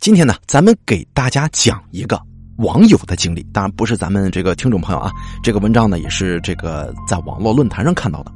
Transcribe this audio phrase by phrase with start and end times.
[0.00, 2.20] 今天呢，咱们给大家讲一个
[2.58, 5.10] 网友的经历，当然不是咱们这个听众朋友啊。
[5.42, 8.32] 这个文章呢，也是这个在网络论坛上看到的。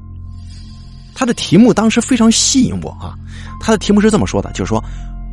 [1.15, 3.15] 他的题目当时非常吸引我啊，
[3.61, 4.83] 他的题目是这么说的，就是说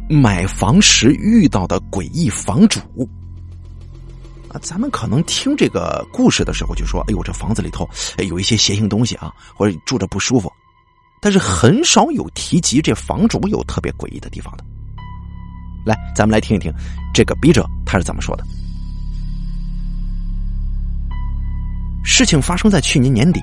[0.08, 2.80] 买房时遇到的诡异房主。
[4.50, 7.90] 啊，咱们可能听这个故事的时候就说：“哎呦，这房子里头
[8.28, 10.52] 有一些邪性东西啊，或者住着不舒服。”
[11.22, 14.64] 但是很少有提及这房主有特别诡异的地方的。
[15.86, 16.72] 来，咱们来听一听
[17.14, 18.44] 这个笔者他是怎么说的。
[22.04, 23.42] 事情发生在去年年底，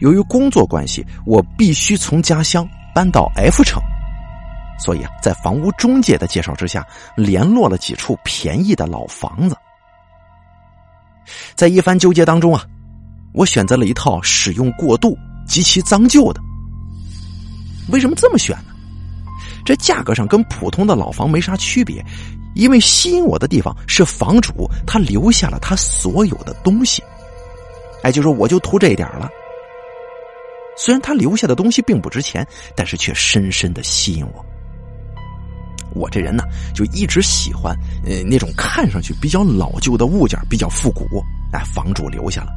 [0.00, 3.80] 由于工作关系，我必须从家乡搬到 F 城，
[4.78, 9.56] 所以啊，在房屋中介的介绍之下，联络了几处便宜的老房子。
[11.54, 12.64] 在一番纠结当中啊，
[13.34, 15.16] 我选择了一套使用过度、
[15.46, 16.40] 极其脏旧的。
[17.90, 18.74] 为什么这么选呢？
[19.68, 22.02] 这价格上跟普通的老房没啥区别，
[22.54, 27.02] 因为吸引我的地方是房主他留下了他所有的东西。
[28.02, 29.28] 哎，就说我就图这一点了。
[30.74, 34.42] 虽然他留下的东西并不值钱，但是却深深的吸引我。
[35.92, 36.44] 我这人呢，
[36.74, 41.04] 就一直喜欢呃那种看上去比较老旧的物件，比较复古。
[41.52, 42.50] 哎，房主留下了，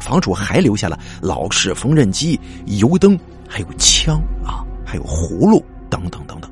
[0.00, 5.60] 房主还留下了老式缝纫机、油灯，还有枪啊，还有葫芦
[5.92, 6.50] 等等等等。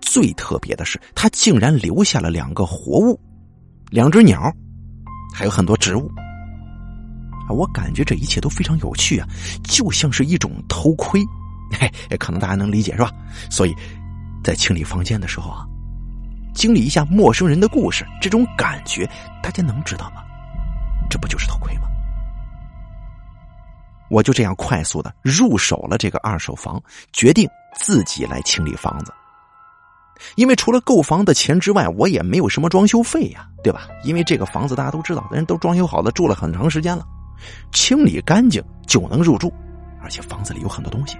[0.00, 3.18] 最特别的是，他竟然留下了两个活物，
[3.90, 4.52] 两只鸟，
[5.32, 6.10] 还有很多植物。
[7.48, 9.28] 我感觉这一切都非常有趣啊，
[9.62, 11.22] 就像是一种偷窥。
[11.78, 13.12] 嘿，可能大家能理解是吧？
[13.48, 13.74] 所以。
[14.44, 15.64] 在清理房间的时候啊，
[16.52, 19.08] 经历一下陌生人的故事，这种感觉
[19.40, 20.24] 大家能知道吗？
[21.08, 21.82] 这不就是偷窥吗？
[24.12, 26.80] 我就这样快速的入手了这个二手房，
[27.12, 29.12] 决定自己来清理房子。
[30.36, 33.88] 因为除了购房的钱之外，我也没有什么装修费呀，对吧？
[34.04, 37.06] 因为这个房子大家都知道，人都装修好了，住了很长时间了，
[37.72, 39.50] 清理干净就能入住，
[40.02, 41.16] 而且房子里有很多东西。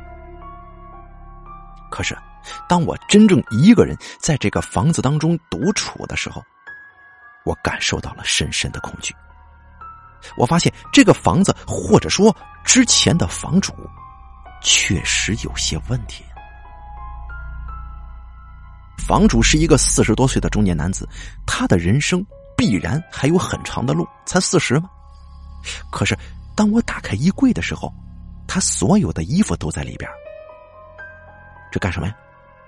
[1.91, 2.17] 可是。
[2.69, 6.43] 当我真正一个人在这个房子当中独处的时候，
[7.45, 9.15] 我感受到了深深的恐惧。
[10.37, 12.35] 我发现这个房子，或者说
[12.65, 13.73] 之前的房主，
[14.63, 16.25] 确实有些问题。
[18.99, 21.09] 房主是一个四十多岁的中年男子，
[21.47, 22.25] 他的人生
[22.57, 24.89] 必然还有很长的路，才四十吗？
[25.91, 26.17] 可是
[26.55, 27.93] 当我打开衣柜的时候，
[28.47, 30.09] 他所有的衣服都在里边。
[31.71, 32.15] 这干什么呀？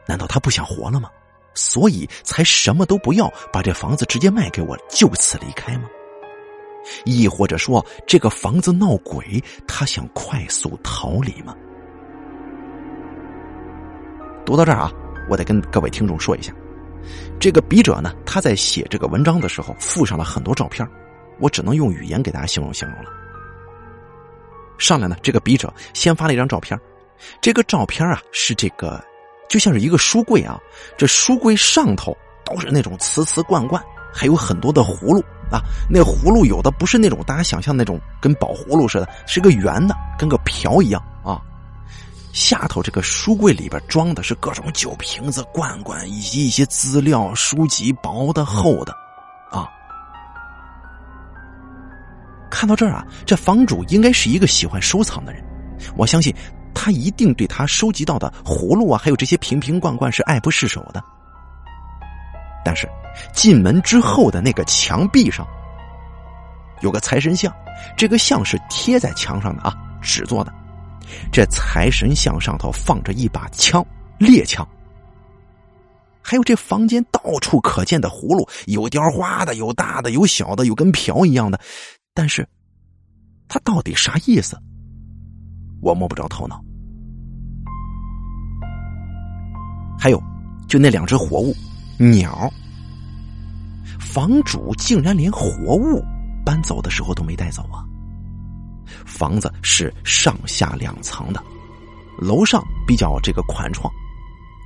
[0.07, 1.09] 难道他不想活了吗？
[1.55, 5.89] 所以才什么都不要，把这房子直接卖给我，就此离开吗？
[7.05, 11.55] 亦或者说，这个房子闹鬼，他想快速逃离吗？
[14.45, 14.93] 读到这儿啊，
[15.29, 16.53] 我得跟各位听众说一下，
[17.41, 20.87] 这个笔者呢，他在写这个文章的时候附上了很多照片，
[21.41, 23.11] 我只能用语言给大家形容形容了。
[24.79, 26.79] 上来呢，这个笔者先发了一张照片，
[27.41, 29.03] 这个照片啊是这个。
[29.47, 30.59] 就像是一个书柜啊，
[30.97, 33.81] 这书柜上头都是那种瓷瓷罐罐，
[34.15, 35.21] 还有很多的葫芦
[35.51, 35.61] 啊。
[35.91, 41.41] 那葫芦有的不是那种大家想象那种跟宝葫芦似的，是个圆的，跟个瓢一样啊。
[42.33, 48.93] 下头这个书柜里边装的是各种酒瓶子、罐罐以及一些资料、书籍，薄的、厚的
[49.51, 49.69] 啊。
[52.51, 55.45] 看到这儿啊，这房主应该是一个喜欢收藏的人，
[55.97, 56.35] 我相信。
[56.77, 61.03] 他一定对他收集到的葫芦啊，还有这些瓶瓶罐罐是爱不释手的。
[62.65, 62.87] 但是
[63.33, 65.47] 进门之后的那个墙壁上
[66.81, 67.55] 有个财神像，
[67.97, 70.53] 这个像是贴在墙上的啊，纸做的。
[71.31, 73.85] 这财神像上头放着一把枪，
[74.19, 74.67] 猎枪。
[76.23, 81.61] 还有这房间到处可见的葫芦，有雕花的，有大的，有小的，有跟瓢一样的。
[82.15, 82.49] 但是，
[83.47, 84.59] 他到底啥意思？
[85.83, 86.59] 我摸不着头脑。
[89.99, 90.23] 还有，
[90.67, 91.55] 就那两只活物，
[91.99, 92.51] 鸟。
[94.15, 96.01] 房主竟然连活物
[96.47, 97.83] 搬走的时候都没带走啊！
[99.05, 101.43] 房子是上下两层的，
[102.17, 103.91] 楼上比较这个宽敞，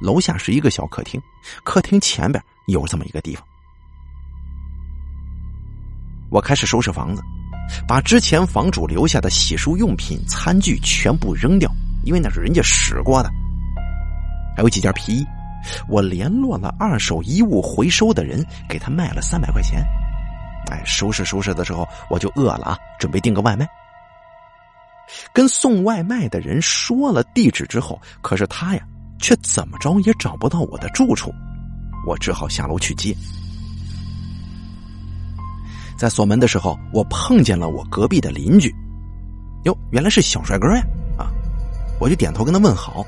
[0.03, 1.19] 楼下是一个小客厅，
[1.65, 3.43] 客厅前边有这么一个地方。
[6.29, 7.23] 我开始收拾房子。
[7.87, 11.71] 把之前房主留下的洗漱用品、餐具全部扔掉，
[12.05, 13.31] 因为那是人家使过的。
[14.55, 15.27] 还有几件皮衣，
[15.89, 19.83] 我联络了二手衣物回收的人，给他卖了三百块钱。
[20.71, 23.67] 哎，收拾收拾的时候，我就饿了啊，准备订个外卖。
[25.33, 28.83] 跟送外卖的人说了地址之后，可是他呀
[29.19, 31.33] 却怎么着也找不到我的住处，
[32.07, 33.17] 我只好下楼去接。
[35.97, 38.73] 在锁门的时候，我碰见了我隔壁的邻居，
[39.65, 40.83] 哟，原来是小帅哥呀！
[41.17, 41.33] 啊，
[41.99, 43.05] 我就点头跟他问好，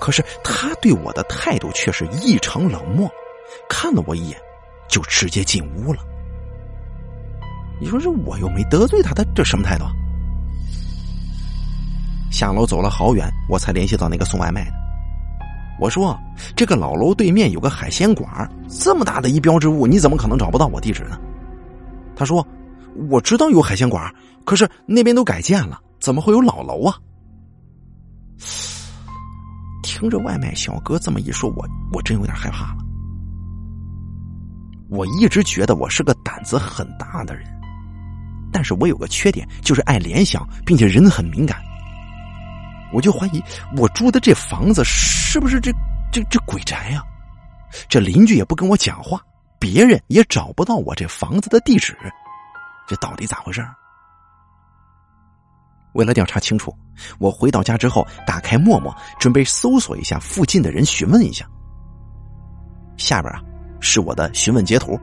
[0.00, 3.10] 可是他对我的态度却是异常冷漠，
[3.68, 4.38] 看了我一眼，
[4.88, 6.00] 就直接进屋了。
[7.80, 9.84] 你说这我又没得罪他，他这什么态度？
[12.30, 14.72] 下楼走了好远，我才联系到那个送外卖的。
[15.80, 16.16] 我说
[16.54, 21.18] ：“这个老楼对面有个海鲜馆，这么大的一标志物，你怎么可能找不到我地址呢？”
[22.14, 22.46] 他说
[23.10, 24.14] ：“我知道有海鲜馆，
[24.44, 26.96] 可是那边都改建了，怎么会有老楼啊？”
[30.02, 32.78] 听着外卖小哥这么一说，我我真有点害怕了。
[34.88, 37.46] 我一直觉得我是个胆子很大的人。
[38.52, 41.62] 但是我有个缺点，就是爱联想，并且人很敏感。
[42.92, 43.40] 我就怀疑
[43.76, 45.70] 我住的这房子是不是这
[46.10, 47.00] 这这鬼宅呀？
[47.88, 49.20] 这邻居也不跟我讲话，
[49.60, 51.96] 别人也找不到我这房子的地址，
[52.88, 53.64] 这到底咋回事？
[55.92, 56.74] 为了调查清楚，
[57.18, 61.46] 我回到家之后打开陌陌，准备搜索一下附近的人，询问一下。
[62.96, 63.40] 下边啊
[63.80, 64.98] 是我的询问截图，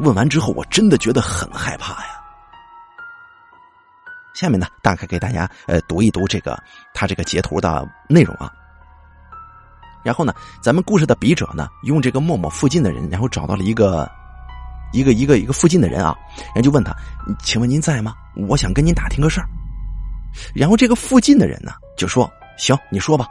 [0.00, 2.10] 问完之后我真的觉得很害怕呀。
[4.34, 6.58] 下面呢，大概给大家呃读一读这个
[6.94, 8.52] 他这个截图的内容啊。
[10.02, 14.10] 然后呢，咱们故事的笔者呢，用这个陌陌附近的人，然后找到了一个
[14.92, 16.16] 一个一个一个附近的人啊，
[16.46, 16.92] 然后就问他
[17.44, 18.14] ：“请问您在吗？
[18.48, 19.46] 我想跟您打听个事儿。”
[20.54, 23.26] 然后这个附近的人呢就说：“行，你说吧。”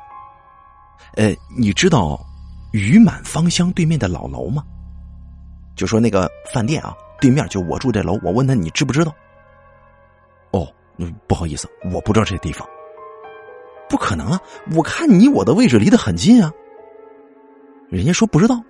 [1.15, 2.19] 呃，你知道
[2.71, 4.63] 鱼满芳香对面的老楼吗？
[5.75, 8.19] 就说那个饭店啊，对面就我住这楼。
[8.24, 9.13] 我问他：“你知不知道？”
[10.51, 10.68] 哦。
[11.27, 12.68] 不好意思，我不知道这地方。
[13.89, 14.39] 不可能啊！
[14.75, 16.51] 我看你我的位置离得很近啊。
[17.89, 18.62] 人家说不知道，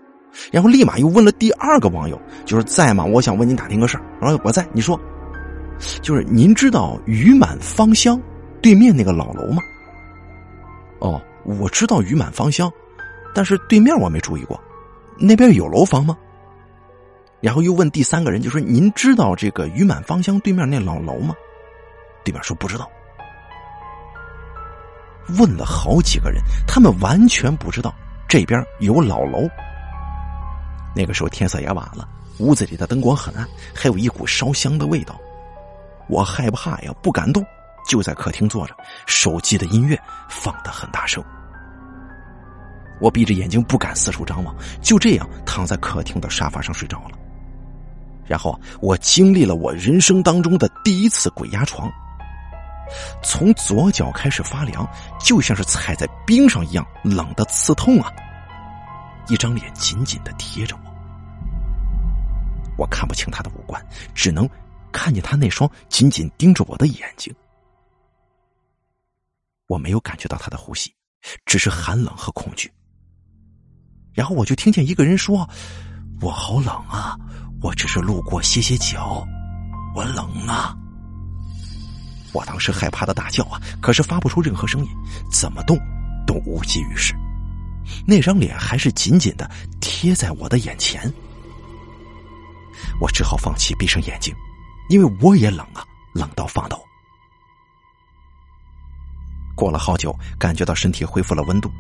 [0.50, 3.04] 然后立马又问了第二个网友，就是在吗？
[3.04, 4.04] 我想问你打听个事儿。
[4.22, 4.98] 然后我在，你说，
[6.02, 8.22] 就是您知道鱼满芳香
[8.62, 9.62] 对面那个老楼吗？
[11.00, 12.72] 哦，我知道鱼满芳香，
[13.34, 14.60] 但是对面我没注意过，
[15.18, 16.18] 那边有楼房吗？
[17.40, 21.34] 然后又问第三个人，就说您知道这个鱼满芳香对面那老楼吗？
[22.24, 22.88] 对面说不知道，
[25.40, 27.92] 问了好几个人，他们完全不知道
[28.30, 29.50] 这边有老楼。
[30.96, 32.08] 那个时候天色也晚了，
[32.38, 35.20] 屋子里的灯光很暗，还有一股烧香的味道。
[36.12, 37.44] 我害怕呀，不敢动，
[37.88, 38.76] 就在客厅坐着，
[39.08, 39.98] 手机的音乐
[40.28, 41.24] 放的很大声。
[43.00, 47.18] 我闭着眼睛不敢四处张望，就这样躺在客厅的沙发上睡着了。
[48.26, 51.90] 然后我经历了我人生当中的第一次鬼压床。
[53.24, 54.86] 从左脚开始发凉，
[55.18, 58.12] 就像是踩在冰上一样，冷的刺痛啊！
[59.30, 60.82] 一张脸紧紧的贴着我，
[62.80, 63.82] 我看不清他的五官，
[64.14, 64.48] 只能
[64.92, 67.34] 看见他那双紧紧盯着我的眼睛。
[69.68, 70.94] 我没有感觉到他的呼吸，
[71.46, 72.72] 只是寒冷和恐惧。
[74.14, 75.50] 然后我就听见一个人说
[76.22, 77.18] ：“我好冷啊，
[77.62, 79.26] 我只是路过歇歇脚，
[79.96, 80.76] 我冷啊。”
[82.34, 84.92] 我当时害怕的大叫啊，可是发不出任何声音，
[85.32, 85.78] 怎么动
[86.28, 87.14] 都无济于事。
[88.06, 89.50] 那张脸还是紧紧的
[89.80, 91.12] 贴在我的眼前，
[93.00, 94.34] 我只好放弃，闭上眼睛，
[94.90, 95.84] 因为我也冷啊，
[96.14, 96.82] 冷到发抖。
[99.56, 101.72] 过了好久，感觉到身体恢复了温度，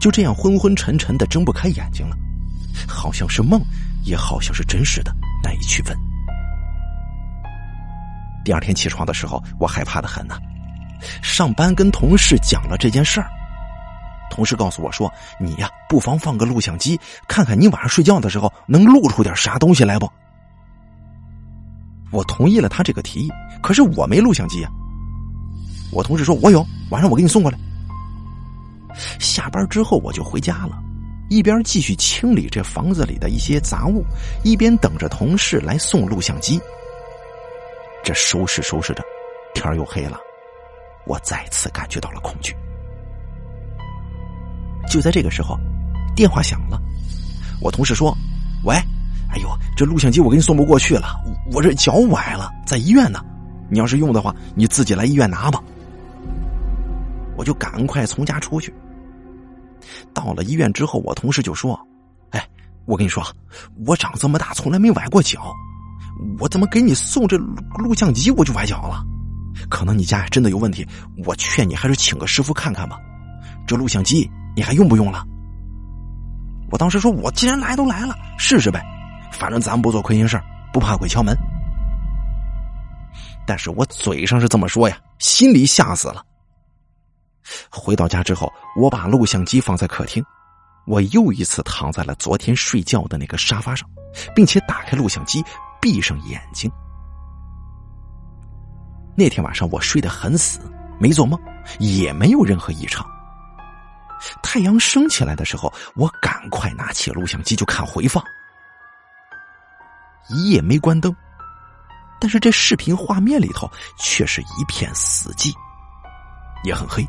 [0.00, 2.16] 就这样昏昏沉沉的睁不开眼睛了，
[2.88, 3.60] 好像是梦，
[4.04, 5.96] 也好像是真实的，难以区分。
[8.44, 10.38] 第二天起床的时候，我害怕的很呐。
[11.22, 13.28] 上班跟同事讲了这件事儿，
[14.30, 20.10] 同事告诉我说：“你呀，不妨放个录像机，看看你晚上睡觉的时候能录出点啥东西来不？”
[22.10, 23.30] 我同意了他这个提议，
[23.62, 24.70] 可是我没录像机啊。
[25.92, 27.58] 我同事说：“我有，晚上我给你送过来。”
[29.20, 30.78] 下班之后我就回家了，
[31.30, 34.04] 一边继续清理这房子里的一些杂物，
[34.42, 36.60] 一边等着同事来送录像机。
[38.02, 39.02] 这收拾收拾着，
[39.54, 40.18] 天又黑了，
[41.06, 42.54] 我再次感觉到了恐惧。
[44.88, 45.58] 就在这个时候，
[46.16, 46.80] 电话响了，
[47.60, 48.16] 我同事说
[48.64, 48.74] ：“喂，
[49.30, 51.20] 哎呦，这录像机我给你送不过去了，
[51.52, 53.20] 我这脚崴了，在医院呢。
[53.70, 55.62] 你要是用的话，你自己来医院拿吧。”
[57.36, 58.72] 我就赶快从家出去。
[60.12, 61.78] 到了医院之后，我同事就说
[62.30, 62.48] ：“哎，
[62.86, 63.22] 我跟你说，
[63.86, 65.52] 我长这么大从来没崴过脚。”
[66.40, 67.36] 我怎么给你送这
[67.76, 69.04] 录像机我就崴脚了？
[69.68, 70.84] 可能你家真的有问题。
[71.24, 72.98] 我劝你还是请个师傅看看吧。
[73.68, 75.24] 这录像机你还用不用了？
[76.70, 78.84] 我当时说，我既然来都来了，试试呗，
[79.38, 80.40] 反正咱不做亏心事
[80.72, 81.36] 不怕鬼敲门。
[83.46, 86.22] 但是我嘴上是这么说呀，心里吓死了。
[87.70, 90.22] 回到家之后，我把录像机放在客厅，
[90.86, 93.88] 我又一次躺在了昨天睡觉的那个沙发上，
[94.34, 95.42] 并且打开录像机，
[95.80, 96.70] 闭上眼睛。
[99.16, 100.60] 那天晚上我睡得很死，
[101.00, 101.40] 没做梦，
[101.78, 103.08] 也没有任何异常。
[104.42, 108.22] 太阳升起来的时候，我赶快拿起录像机就看回放。
[110.28, 111.14] 一夜没关灯，
[112.20, 115.52] 但是这视频画面里头却是一片死寂，
[116.64, 117.04] 也很黑。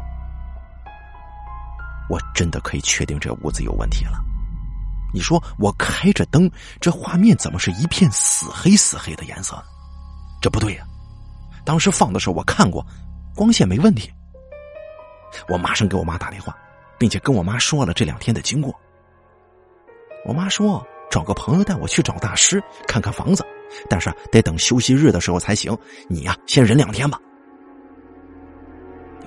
[2.10, 4.20] 我真的可以确定这屋子有问题了。
[5.14, 6.50] 你说我开着灯，
[6.80, 9.64] 这画面怎么是一片死黑死黑的颜色呢？
[10.42, 10.86] 这不对呀！
[11.66, 12.86] 当时放的时候我看过，
[13.36, 14.12] 光线没问题。
[15.48, 16.56] 我马上给我妈打电话。
[17.00, 18.78] 并且跟我妈说了这两天的经过。
[20.26, 23.44] 我妈说找个朋友带我去找大师看看房子，
[23.90, 25.76] 但是得等休息日的时候才行。
[26.08, 27.20] 你呀，先忍两天吧。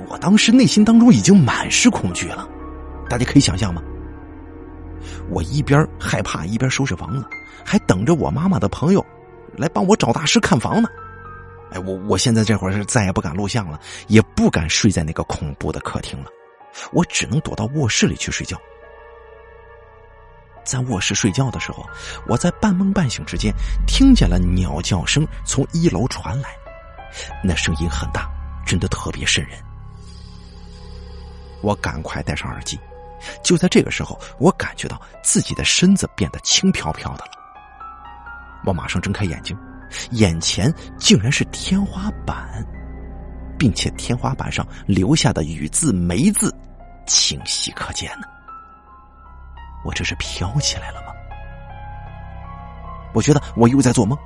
[0.08, 2.48] 我当时内心当中已经满是恐惧了，
[3.08, 3.82] 大家可以想象吗？
[5.28, 7.26] 我一边害怕一边收拾房子，
[7.64, 9.04] 还等着我妈妈的朋友
[9.56, 10.88] 来帮我找大师看房呢。
[11.72, 16.26] 哎，我我现在这会儿是再也不敢录像了，也不敢睡在那个恐怖的客厅了。
[16.92, 18.56] 我只能躲到卧室里去睡觉。
[20.64, 21.86] 在卧室睡觉的时候，
[22.26, 23.52] 我在半梦半醒之间
[23.86, 26.50] 听见了鸟叫声从一楼传来，
[27.42, 28.30] 那声音很大，
[28.64, 29.58] 真的特别瘆人。
[31.62, 32.78] 我赶快戴上耳机。
[33.42, 37.30] 就在这个时候，我感觉到自己的身子变得轻飘飘的了。
[38.64, 39.56] 我马上睁开眼睛，
[40.10, 42.64] 眼前竟然是天花板。
[43.62, 46.52] 并且天花板上留下的雨字、梅字
[47.06, 48.26] 清晰可见呢。
[49.84, 51.12] 我这是飘起来了吗？
[53.14, 54.18] 我觉得我又在做梦，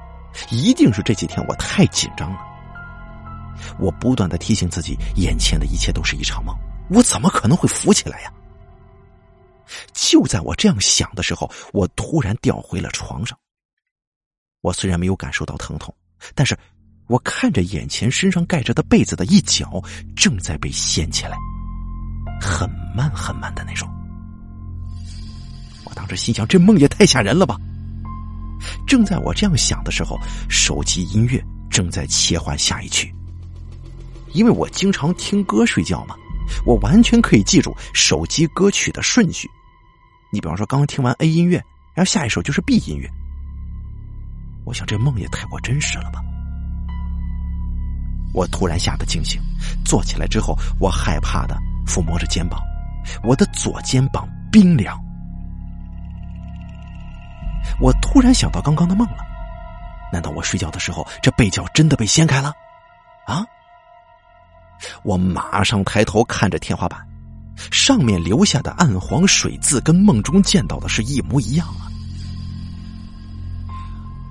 [0.50, 2.38] 一定是这几天我太紧张了。
[3.78, 6.54] 我不断的提醒自己，眼前的一切都是一场梦，
[6.90, 8.32] 我怎么可能会浮起来呀？
[9.92, 13.36] 就在我这样想的时候，我突然掉回了床上。
[14.60, 15.94] 我虽然没有感受到疼痛，
[16.34, 16.56] 但是。
[17.08, 19.80] 我看着眼前身上盖着的被子的一角
[20.16, 21.36] 正在被掀起来，
[22.40, 23.88] 很慢很慢的那种。
[25.96, 27.56] 当时心想：这梦也太吓人了吧！
[28.86, 33.12] 正在我这样想的时候，手机音乐正在切换下一曲。
[34.32, 36.14] 因为我经常听歌睡觉嘛，
[36.66, 39.48] 我完全可以记住手机歌曲的顺序。
[40.30, 41.56] 你比方说，刚听完 A 音乐，
[41.94, 43.08] 然后下一首就是 B 音乐。
[44.64, 46.20] 我想这梦也太过真实了吧。
[48.34, 49.40] 我突然吓得惊醒，
[49.82, 52.60] 坐起来之后，我害怕的抚摸着肩膀，
[53.24, 55.05] 我的左肩膀冰凉。
[57.80, 59.18] 我突然想到刚刚的梦了，
[60.12, 62.52] 难道我睡觉的时候这被角真的被掀开了？
[63.26, 63.44] 啊！
[65.02, 67.00] 我马上抬头看着天花板，
[67.70, 71.88] 上面留下的暗黄水渍跟梦中见到的是一模一样啊！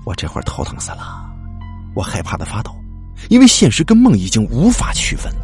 [0.04, 1.28] 我这会儿头疼死了，
[1.94, 2.74] 我害怕的发抖。
[3.30, 5.40] 因为现实跟梦已经无法区分了，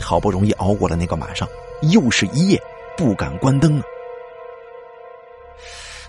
[0.00, 1.48] 好不容易熬过了那个晚上，
[1.90, 2.62] 又是一夜
[2.96, 3.84] 不敢关灯啊。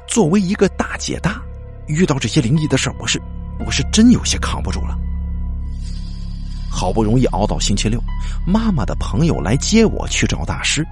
[0.07, 1.41] 作为一个大姐大，
[1.88, 3.22] 遇到这些灵异的事，我是
[3.65, 4.98] 我是真有些扛不住了。
[6.69, 8.01] 好不容易熬到星期六，
[8.45, 10.86] 妈妈的朋友来接我去找大师。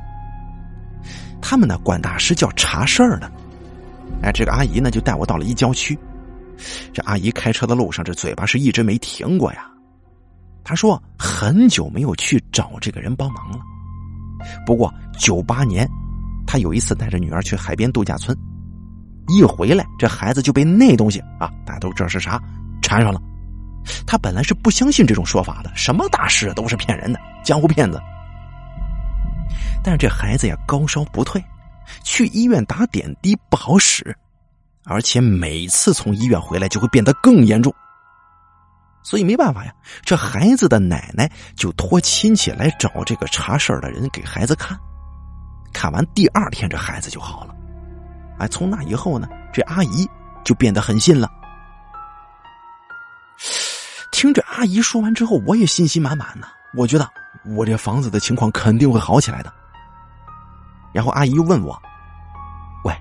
[1.42, 3.30] 他们呢管大师叫查事儿呢，
[4.22, 5.98] 哎，这个阿姨呢就带我到了一郊区。
[6.94, 9.68] 这阿姨开车的路上，这嘴巴是一直没停过呀。
[10.64, 13.60] 她说很久没有去找这个人帮忙了。
[14.66, 15.90] 不过九八年，
[16.46, 18.38] 她有一次带着女儿去海边度假村，
[19.32, 22.42] 一回来这孩子就被那东西啊，大家都知道是啥，
[22.82, 23.22] 缠上了。
[24.06, 28.02] 他本来是不相信这种说法的，什么大师都是骗人的，江湖骗子。
[29.84, 31.44] 但是这孩子呀高烧不退，
[32.04, 34.16] 去医院打点滴不好使。
[34.86, 37.74] 而且每次从医院回来就会变得更严重，
[39.04, 39.72] 所以没办法呀，
[40.04, 44.78] 这孩子的奶奶就托亲戚来找这个查事儿的人给孩子看。
[45.72, 47.56] 看完第二天，这孩子就好了。
[48.42, 50.10] 哎，从那以后呢，这阿姨
[50.44, 51.30] 就变得狠心了。
[54.12, 56.48] 听这阿姨说完之后，我也信心满满呢。
[56.76, 57.08] 我觉得
[57.56, 59.54] 我这房子的情况肯定会好起来的。
[60.92, 61.80] 然后阿姨又问我。
[62.84, 62.96] 喂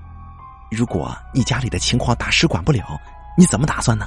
[0.70, 3.00] 如果你家里的情况大师管不了，
[3.34, 4.06] 你怎么打算呢？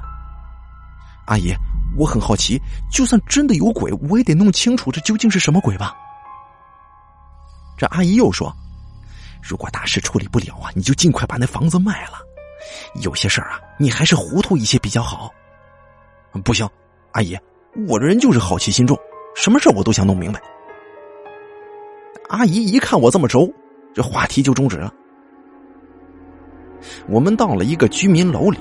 [1.26, 1.52] 阿姨，
[1.98, 2.62] 我很好奇，
[2.92, 5.96] 就算真的有鬼，我也得弄清楚这究竟是什么鬼吧。
[7.76, 8.56] 这阿姨又说
[9.44, 12.14] ：“如果大师处理不了啊，你就尽快把那房子卖了。
[13.02, 15.30] 有些事儿啊，你还是糊涂一些比较好。
[16.46, 16.68] 不行，
[17.12, 17.38] 阿姨，
[17.88, 18.98] 我这人就是好奇心重，
[19.36, 20.42] 什么事我都想弄明白。
[22.30, 23.52] 阿姨一看我这么轴，
[23.94, 24.92] 这话题就终止了。
[27.08, 28.58] 我们到了一个居民楼里，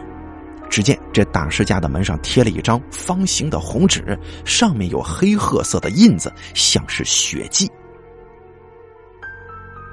[0.69, 7.71] 只见这大师家的门上贴了一张方形的红纸，上面有黑褐色的印子，像是血迹。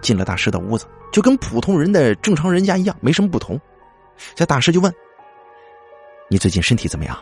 [0.01, 3.59] 进了大师的屋子，就跟普通人的正常人家一样，没什么不同。
[4.35, 4.93] 这大师就问
[6.29, 7.17] ：“你最近身体怎么样？”“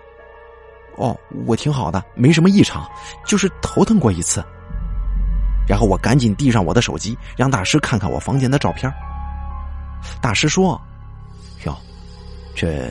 [0.98, 1.16] 哦，
[1.46, 2.90] 我挺好的，没什么异常，
[3.26, 4.44] 就是头疼过一次。”
[5.70, 8.92] 然后我赶紧递上我的手机，让大师看看我房间的照片。
[10.22, 10.80] 大师说
[11.66, 11.78] ：“哟，
[12.56, 12.90] 这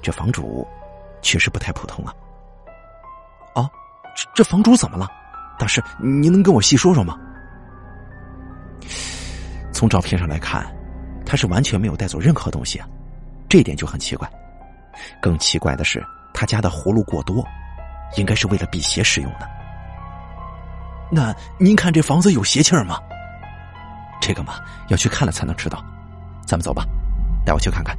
[0.00, 0.66] 这房主
[1.22, 2.14] 确实不太普通啊。
[3.54, 3.68] ”“啊，
[4.16, 5.06] 这这房主怎么了？
[5.58, 7.18] 大师，您能跟我细说说吗？”
[9.74, 10.64] 从照片上来看，
[11.26, 12.88] 他是完全没有带走任何东西啊，
[13.48, 14.30] 这点就很奇怪。
[15.20, 16.02] 更奇怪的是，
[16.32, 17.44] 他家的葫芦过多，
[18.16, 19.50] 应该是为了辟邪使用的。
[21.10, 23.00] 那您看这房子有邪气儿吗？
[24.20, 25.84] 这个嘛，要去看了才能知道。
[26.46, 26.86] 咱们走吧，
[27.44, 27.96] 带我去看看。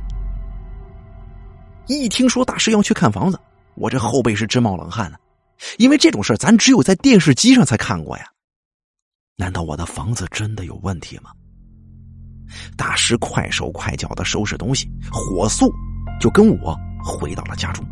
[1.87, 3.37] 一听说大师要去看房子，
[3.75, 5.17] 我这后背是直冒冷汗呢，
[5.77, 8.25] 因为这种事咱只有在电视机上才看过呀。
[9.35, 11.31] 难道我的房子真的有问题吗？
[12.77, 15.73] 大师快手快脚的收拾东西，火速
[16.19, 17.85] 就跟我回到了家中。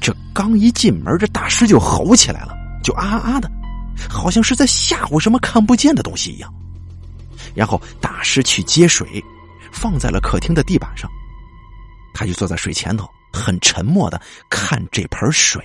[0.00, 3.50] 这刚一进门，这大师就吼起来了，就啊啊的，
[4.08, 6.52] 好像是在吓唬什么看不见的东西一样。
[7.54, 9.22] 然后大师去接水，
[9.72, 11.10] 放在了客厅的地板上，
[12.14, 15.62] 他就坐在水前头，很沉默的看这盆水。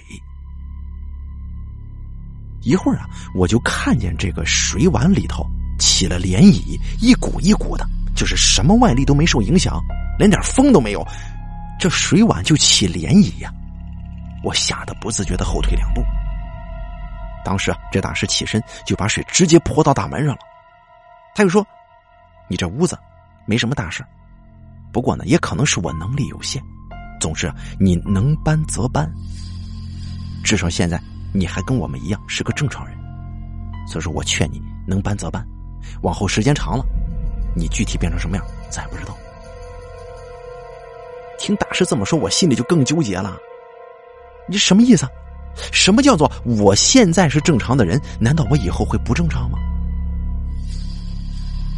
[2.62, 5.50] 一会儿啊，我就看见这个水碗里头。
[5.78, 9.82] 起了涟漪，一股一股的，就是什么外力都没受影响，
[10.18, 11.06] 连点风都没有，
[11.80, 13.52] 这水碗就起涟漪呀！
[14.44, 16.02] 我吓得不自觉的后退两步。
[17.44, 20.40] 当时啊，这大师起身就把水直接泼到大门上了。
[21.34, 21.66] 他又说
[22.50, 22.98] ：“你这屋子
[23.46, 24.06] 没什么大事，
[24.92, 26.62] 不过呢，也可能是我能力有限。
[27.20, 29.10] 总之，你能搬则搬，
[30.44, 31.02] 至少现在
[31.34, 32.98] 你还跟我们一样是个正常人。
[33.88, 35.46] 所以说我劝你能搬则搬。”
[36.02, 36.86] 往后时间长了，
[37.56, 39.16] 你具体变成什么样，咱也不知道。
[41.40, 43.38] 听大师这么说，我心里就更纠结了。
[44.48, 45.08] 你什么意思？
[45.72, 48.00] 什么叫做我现在是正常的人？
[48.20, 49.58] 难道我以后会不正常吗？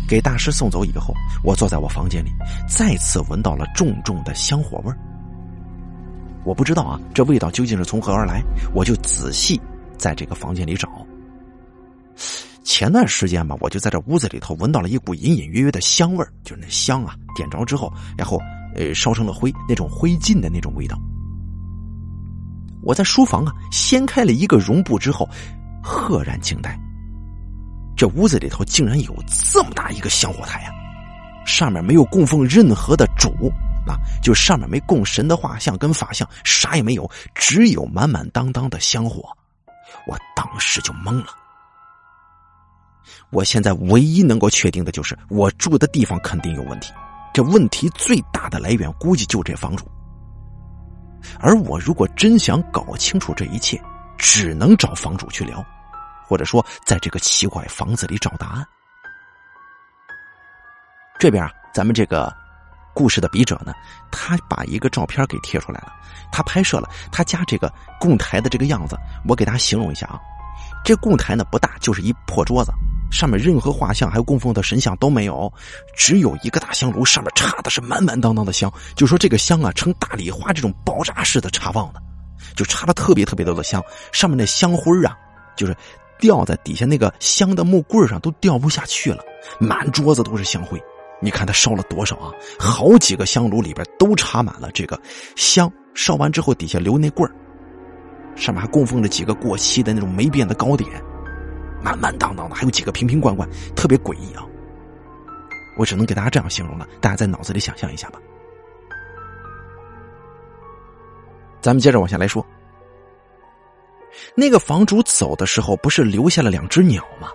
[0.07, 2.31] 给大师送走以后，我坐在我房间里，
[2.67, 4.93] 再次闻到了重重的香火味
[6.43, 8.41] 我不知道啊，这味道究竟是从何而来？
[8.73, 9.61] 我就仔细
[9.97, 10.89] 在这个房间里找。
[12.69, 18.39] 前段时间吧，我就在这屋子里头闻到了一股隐隐约约的香味就是那香啊，点着之后，然后
[18.75, 20.95] 呃烧成了灰，那种灰烬的那种味道。
[22.83, 25.27] 我在书房啊掀开了一个绒布之后，
[25.81, 26.79] 赫然惊呆。
[27.97, 29.15] 这屋子里头竟然有
[29.51, 30.69] 这么大一个香火台呀！
[31.47, 33.51] 上面没有供奉任何的主
[33.87, 39.27] 啊，就上面没供神的画像跟法像，啥也没有，只有满满当当的香火。
[40.05, 41.38] 我当时就懵了。
[43.31, 46.91] 我现在唯一能够确定的就是，我住的地方肯定有问题。
[47.31, 49.85] 这问题最大的来源，估计就这房主。
[51.39, 53.79] 而我如果真想搞清楚这一切，
[54.17, 55.63] 只能找房主去聊，
[56.25, 58.65] 或者说在这个奇怪房子里找答案。
[61.19, 62.33] 这边啊，咱们这个
[62.95, 63.73] 故事的笔者呢，
[64.11, 65.93] 他把一个照片给贴出来了，
[66.31, 68.97] 他拍摄了他家这个供台的这个样子。
[69.27, 70.19] 我给大家形容一下啊，
[70.83, 72.71] 这供台呢不大，就是一破桌子。
[73.11, 75.51] 上面任何画像还有供奉的神像都没有，
[75.95, 78.71] 只有一个大香炉，上面插的是满满当当的香。
[78.95, 82.01] 就说这个香啊，呈大礼花这种爆炸式的插放的，
[82.55, 83.83] 就插了特别特别多的香。
[84.11, 85.17] 上面那香灰啊，
[85.57, 85.75] 就是
[86.19, 89.23] 掉在底下那个香的木棍上都掉不下去了，
[89.59, 90.81] 满桌子都是香灰。
[91.21, 92.31] 你看他烧了多少啊？
[92.59, 94.97] 好几个香炉里边都插满了这个
[95.35, 97.29] 香，烧完之后底下留那棍
[98.35, 100.89] 上面还供奉着几个过期的那种没变的糕点。
[101.81, 104.45] 满满当当的，还有几个瓶瓶罐罐，特别诡异啊！
[105.77, 108.19] 我只能给大家这样形容了，大家在脑子里想象一下吧。
[111.61, 112.45] 咱们接着往下来说，
[114.35, 117.29] 那个房主走的时候不是留下了两只鸟吗？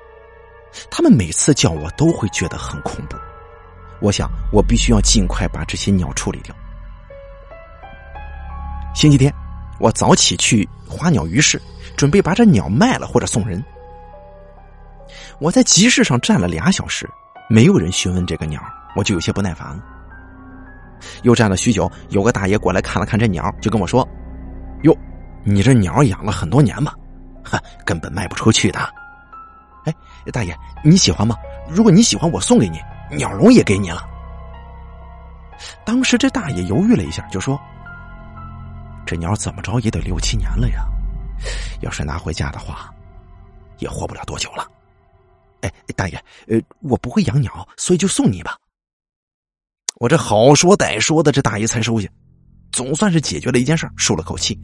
[0.91, 3.17] 他们每次叫我都会觉得很恐怖。
[4.01, 6.55] 我想，我必须要尽快把这些鸟处理掉。
[8.95, 9.33] 星期天，
[9.79, 11.61] 我早起去花鸟鱼市，
[11.97, 13.65] 准备把这鸟卖了或者送人。
[15.41, 17.09] 我在集市上站了俩小时，
[17.49, 18.63] 没有人询问这个鸟，
[18.95, 19.83] 我就有些不耐烦了。
[21.23, 24.07] 又站了许久，有个大爷过来看了看这鸟，就跟我说
[24.85, 24.97] ：“哟，
[25.43, 26.95] 你这鸟养了很多年吧？
[27.45, 28.79] 哈，根本卖不出去的。
[29.85, 29.95] 哎，
[30.33, 31.37] 大爷你喜欢吗？
[31.69, 34.03] 如果你喜欢，我送给你，鸟笼也给你了。”
[35.85, 37.61] 当时这大爷犹豫了一下，就说
[39.05, 40.87] ：“这鸟怎么着也得六七年了呀，
[41.81, 42.89] 要是拿回家的话，
[43.79, 44.67] 也活不了多久了。”
[45.65, 48.57] 哎，大爷，呃，我不会养鸟，所以就送你吧。
[49.97, 52.09] 我这好说歹说的，这大爷才收下，
[52.73, 54.59] 总算是解决了一件事，舒了口气。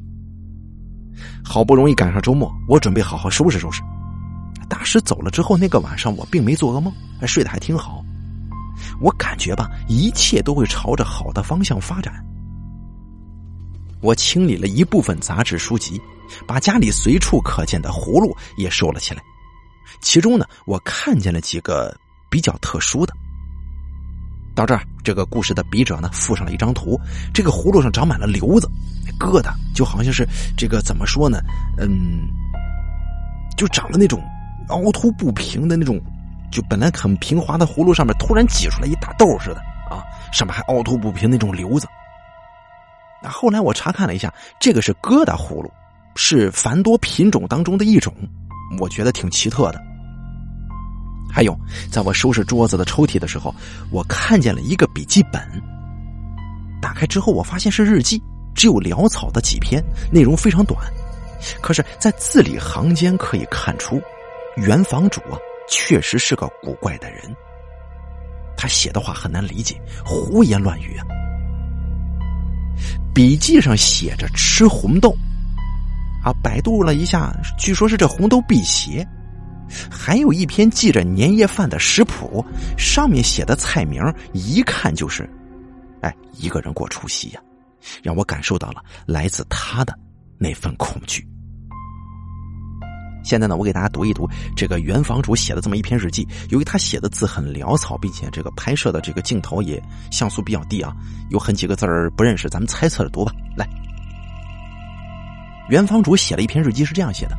[1.44, 3.82] 好不容易赶上周末，我准备好好收拾收拾。
[4.68, 8.04] 大师走了之后，那个晚上我并没做噩梦，还睡得还挺好。
[9.00, 12.14] 我感觉吧，一切都会朝着好的方向发展。
[14.00, 16.00] 我清理了一部分杂志书籍，
[16.46, 19.22] 把家里随处可见的葫芦也收了起来。
[20.00, 21.96] 其中呢，我看见了几个
[22.30, 23.14] 比较特殊的。
[24.54, 27.00] 到这儿，这个故事的笔者呢附上了一张图，
[27.32, 28.68] 这个葫芦上长满了瘤子，
[29.18, 30.26] 疙瘩，就好像是
[30.56, 31.40] 这个怎么说呢？
[31.78, 32.28] 嗯，
[33.56, 34.22] 就长了那种
[34.68, 36.00] 凹凸不平的那种，
[36.50, 41.86] 就本来很平滑的葫芦上面突然挤出来一大豆似的啊，上面还凹凸不平那种瘤子。
[43.22, 45.70] 那后来我查看了一下，这个是疙瘩葫芦，
[46.16, 48.12] 是繁多品种当中的一种，
[48.78, 49.80] 我觉得挺奇特的。
[51.32, 51.56] 还有，
[51.90, 53.54] 在我收拾桌子的抽屉的时候，
[53.90, 55.40] 我看见了一个笔记本。
[56.82, 58.20] 打开之后，我发现是日记，
[58.54, 60.78] 只有潦草的几篇，内容非常短。
[61.60, 64.00] 可是，在字里行间可以看出，
[64.56, 67.22] 原房主啊，确实是个古怪的人。
[68.56, 71.06] 他写的话很难理解，胡言乱语啊。
[73.14, 75.16] 笔记上写着吃红豆，
[76.22, 79.06] 啊，百度了一下，据说是这红豆辟邪。
[79.88, 82.44] 还有一篇记着年夜饭的食谱，
[82.76, 84.02] 上面写的菜名
[84.32, 85.28] 一看就是，
[86.00, 87.40] 哎，一个人过除夕呀，
[88.02, 89.96] 让我感受到了来自他的
[90.38, 91.24] 那份恐惧。
[93.22, 96.26] 现在呢，我给大家读一读这个原房主写的这么一篇日记。
[96.48, 99.80] 由于他写的字很潦草，并且这个拍摄的这个镜头也
[100.10, 100.92] 像素比较低啊，
[101.28, 103.32] 有很几个字儿不认识，咱们猜测着读吧。
[103.56, 103.68] 来，
[105.70, 107.38] 原房主写了一篇日记，是这样写的：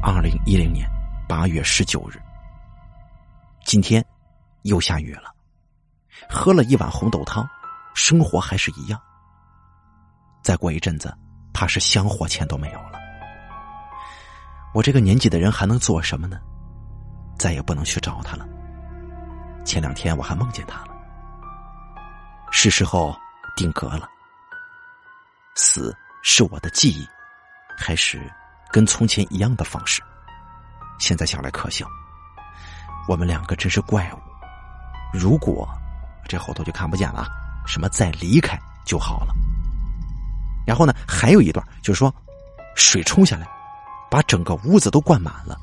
[0.00, 0.88] 二零一零年。
[1.28, 2.20] 八月十九日，
[3.64, 4.04] 今天
[4.62, 5.34] 又下雨了。
[6.28, 7.48] 喝了一碗红豆汤，
[7.94, 9.00] 生活还是一样。
[10.42, 11.12] 再过一阵子，
[11.52, 13.00] 怕是香火钱都没有了。
[14.74, 16.38] 我这个年纪的人还能做什么呢？
[17.36, 18.46] 再也不能去找他了。
[19.64, 20.88] 前两天我还梦见他了。
[22.52, 23.16] 是时候
[23.56, 24.08] 定格了。
[25.56, 27.08] 死是我的记忆，
[27.76, 28.20] 还是
[28.70, 30.02] 跟从前一样的方式？
[30.98, 31.86] 现在想来可笑，
[33.08, 34.18] 我们两个真是怪物。
[35.12, 35.68] 如果
[36.28, 37.26] 这后头就看不见了，
[37.66, 39.34] 什么再离开就好了。
[40.64, 42.14] 然后呢，还有一段就是说，
[42.76, 43.48] 水冲下来，
[44.08, 45.58] 把整个屋子都灌满了，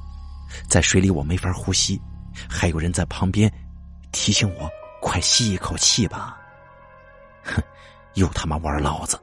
[0.67, 2.02] 在水里我没法呼吸，
[2.50, 3.52] 还有人在旁边
[4.12, 4.69] 提醒我
[5.02, 6.38] 快吸一口气吧。
[7.43, 7.63] 哼，
[8.15, 9.17] 又他妈玩老子。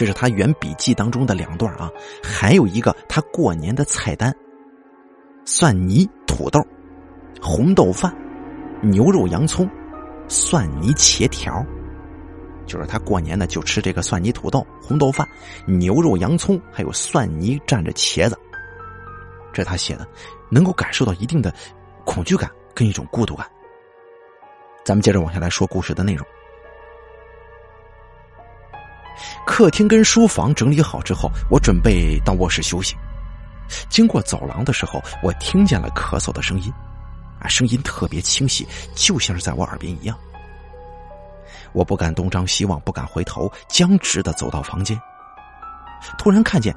[0.00, 1.90] 这是他原笔记当中的两段啊，
[2.22, 4.34] 还有一个他过年的菜单：
[5.44, 6.58] 蒜泥土豆、
[7.38, 8.10] 红豆饭、
[8.80, 9.68] 牛肉洋葱、
[10.26, 11.62] 蒜泥茄条。
[12.64, 15.28] 就是他过年呢就吃这个蒜泥土豆、红豆饭、
[15.66, 18.34] 牛肉洋葱，还有蒜泥蘸着茄子。
[19.52, 20.08] 这他写的，
[20.50, 21.52] 能够感受到一定的
[22.06, 23.46] 恐惧感跟一种孤独感。
[24.82, 26.26] 咱们接着往下来说故事的内容。
[29.46, 32.96] 客厅跟书房整理好之后，我准备到卧室休息。
[33.88, 36.72] 经过走廊的时候，我听见了咳嗽的声音，
[37.38, 40.16] 啊，声音特别清晰，就像是在我耳边一样。
[41.72, 45.00] 我不敢东张西望，不敢回头，僵直的走到房间。
[46.18, 46.74] 突然看见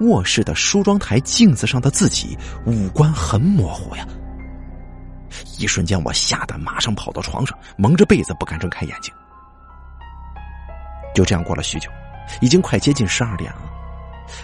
[0.00, 4.06] 卧室的梳妆台镜子上的自己，五官很模糊呀！
[5.58, 9.12] 一瞬间，我吓得马上跑到床上，蒙着被子不敢睁开眼睛。
[11.14, 11.90] 就这样过了许久，
[12.40, 13.62] 已经快接近十二点了。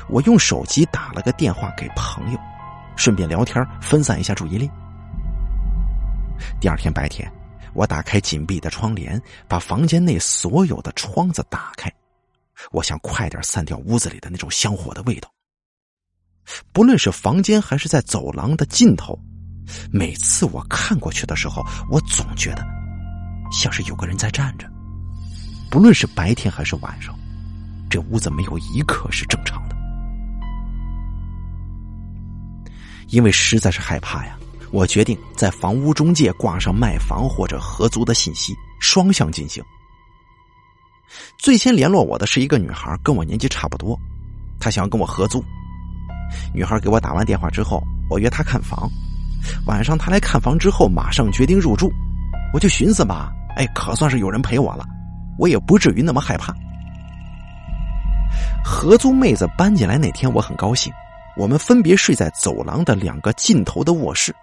[0.08, 2.38] 我用手机打了个电话给朋友，
[2.96, 4.70] 顺便聊天分散一下注意力。
[6.60, 7.30] 第二天白天，
[7.72, 11.90] 我打开紧闭的窗帘，把房间内所有的窗子打开，
[12.70, 15.32] 我想快点散掉屋子里的那种香火的味道。
[16.72, 19.18] 不论是房间还是在走廊的尽头，
[19.90, 22.64] 每次我看过去的时候，我总觉得
[23.50, 24.68] 像是有个人在站着。
[25.70, 27.14] 不论是白天还是晚上，
[27.90, 29.76] 这屋子没有一刻是正常的。
[33.08, 34.36] 因为实在是害怕呀，
[34.70, 39.62] 我决定在房屋中介挂上卖房或者合租的信息，双向进行。
[41.38, 43.98] 最先联络我的是一个女孩，跟我年纪差不多，
[44.60, 45.42] 她想要跟我合租。
[46.54, 48.90] 女孩给我打完电话之后，我约她看房。
[49.66, 51.90] 晚上她来看房之后，马上决定入住。
[52.52, 54.84] 我就寻思吧，哎，可算是有人陪我了，
[55.38, 56.54] 我也不至于那么害怕。
[58.64, 60.92] 合租妹子搬进来那天，我很高兴。
[61.36, 64.34] 我们分别睡在走廊的两个尽头的卧室。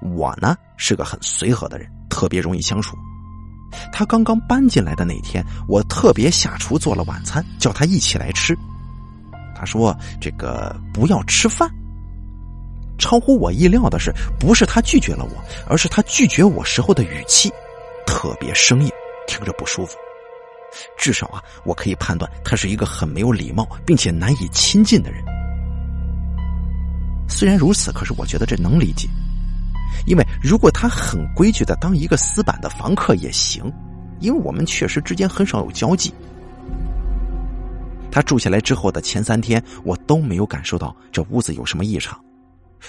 [0.00, 2.96] 我呢是个很随和的人，特别容易相处。
[3.92, 8.56] 他刚刚搬进来的那天，我特别下厨做了晚餐，叫他一起来吃。
[9.54, 11.70] 他说：“这个不要吃饭。”
[12.98, 14.10] 超乎我意料的是，
[14.40, 17.52] 不是他拒绝了我，而是他拒绝我时候的语气
[18.06, 18.90] 特别生硬，
[19.26, 19.96] 听着不舒服。
[20.98, 25.24] 至少啊，我可以判断他是一个很没有礼貌，并且难以亲近的人。
[27.28, 29.08] 虽然如此，可是我觉得这能理解。
[30.06, 33.72] 因为如果他很规矩的当一个死板的房客也行，
[34.20, 36.12] 因为我们确实之间很少有交际。
[38.10, 42.18] 他住下来之后的前三天，我都没有感受到这屋子有什么异常。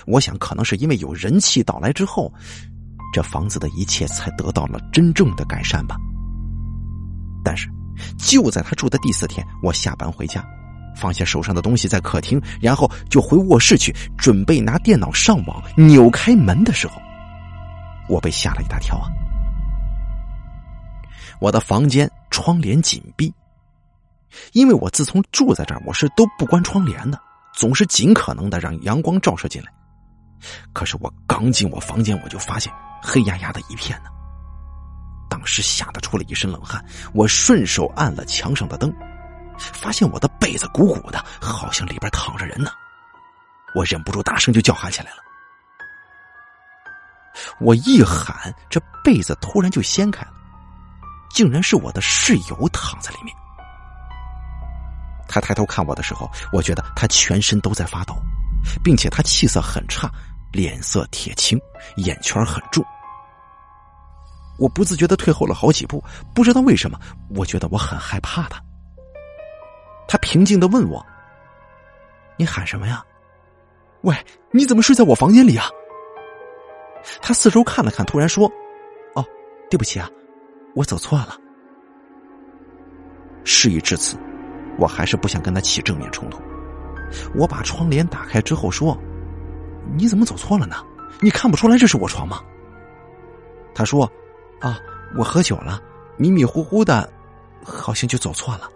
[0.05, 2.31] 我想，可能是因为有人气到来之后，
[3.13, 5.95] 这房子的一切才得到了真正的改善吧。
[7.47, 7.69] 但是，
[8.17, 10.45] 就在他住的第四天，我下班回家。
[10.97, 15.63] 放下手上的东西在客厅，然后就回卧室去准备拿电脑上网。
[15.77, 17.01] 扭开门的时候，
[18.09, 19.07] 我被吓了一大跳啊！
[21.39, 23.33] 我的房间窗帘紧闭，
[24.51, 27.17] 因为我自从住在这儿，我是都不关窗帘的，
[27.53, 29.71] 总是尽可能的让阳光照射进来。
[30.73, 34.09] 可是我刚进我房间，我就发现黑压压的一片呢。
[35.29, 38.93] 当时吓得出了一身冷汗，我顺手按了墙上的灯。
[39.57, 42.69] 发现我的被子鼓鼓的，好像里边躺着人呢，
[43.73, 45.17] 我忍不住大声就叫喊起来了。
[47.59, 50.31] 我一喊，这被子突然就掀开了，
[51.31, 53.35] 竟然是我的室友躺在里面。
[55.27, 58.15] 他抬头看我的时候，我觉得他全身都在发抖，
[58.83, 60.09] 并且他气色很差，
[60.51, 61.59] 脸色铁青，
[61.97, 62.85] 眼圈很重。
[64.57, 66.99] 我不自觉的退后了好几步，不知道为什么，
[67.35, 68.61] 我觉得我很害怕他。
[70.07, 71.05] 他平静的问我
[72.37, 73.03] ：“你喊什么呀？
[74.01, 74.15] 喂，
[74.51, 75.65] 你怎么睡在我房间里啊？”
[77.21, 78.51] 他四周看了看，突然说
[79.15, 79.25] ：“哦，
[79.69, 80.09] 对不起啊，
[80.75, 81.37] 我走错了。”
[83.43, 84.17] 事已至此，
[84.77, 86.41] 我还是不想跟他起正面冲突。
[87.35, 88.97] 我把窗帘打开之后说
[89.95, 90.75] ：“你怎么走错了呢？
[91.21, 92.41] 你看不出来这是我床吗？”
[93.73, 94.11] 他说
[94.59, 94.79] ：“啊，
[95.17, 95.81] 我喝酒了，
[96.17, 97.09] 迷迷糊糊的，
[97.63, 98.69] 好像就走错了。”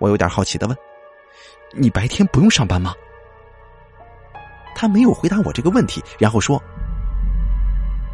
[0.00, 0.76] 我有点好奇的问
[1.76, 2.94] ：“你白天不用上班吗？”
[4.74, 6.62] 他没有回答我这个问题，然后说：“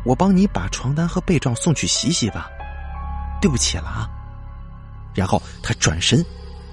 [0.05, 2.51] 我帮你把床单和被罩送去洗洗吧，
[3.41, 4.11] 对不起了啊。”
[5.15, 6.25] 然后他转身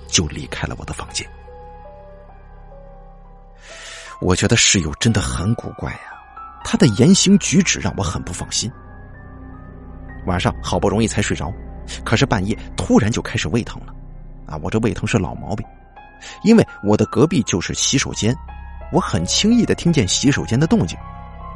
[0.08, 1.30] 就离开了我的房间。
[4.20, 6.00] 我觉得室友真的很古怪呀，
[6.64, 8.72] 他的言行举止让我很不放心。
[10.26, 11.52] 晚上好不容易才睡着，
[12.04, 13.94] 可是半夜突然就开始胃疼了。
[14.46, 15.66] 啊，我这胃疼是老毛病，
[16.44, 18.36] 因为我的隔壁就是洗手间，
[18.92, 20.98] 我很轻易的听见洗手间的动静，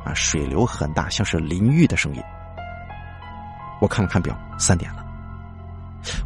[0.06, 2.22] 啊，水流很大，像是淋浴的声音。
[3.80, 5.06] 我看了看表，三点了。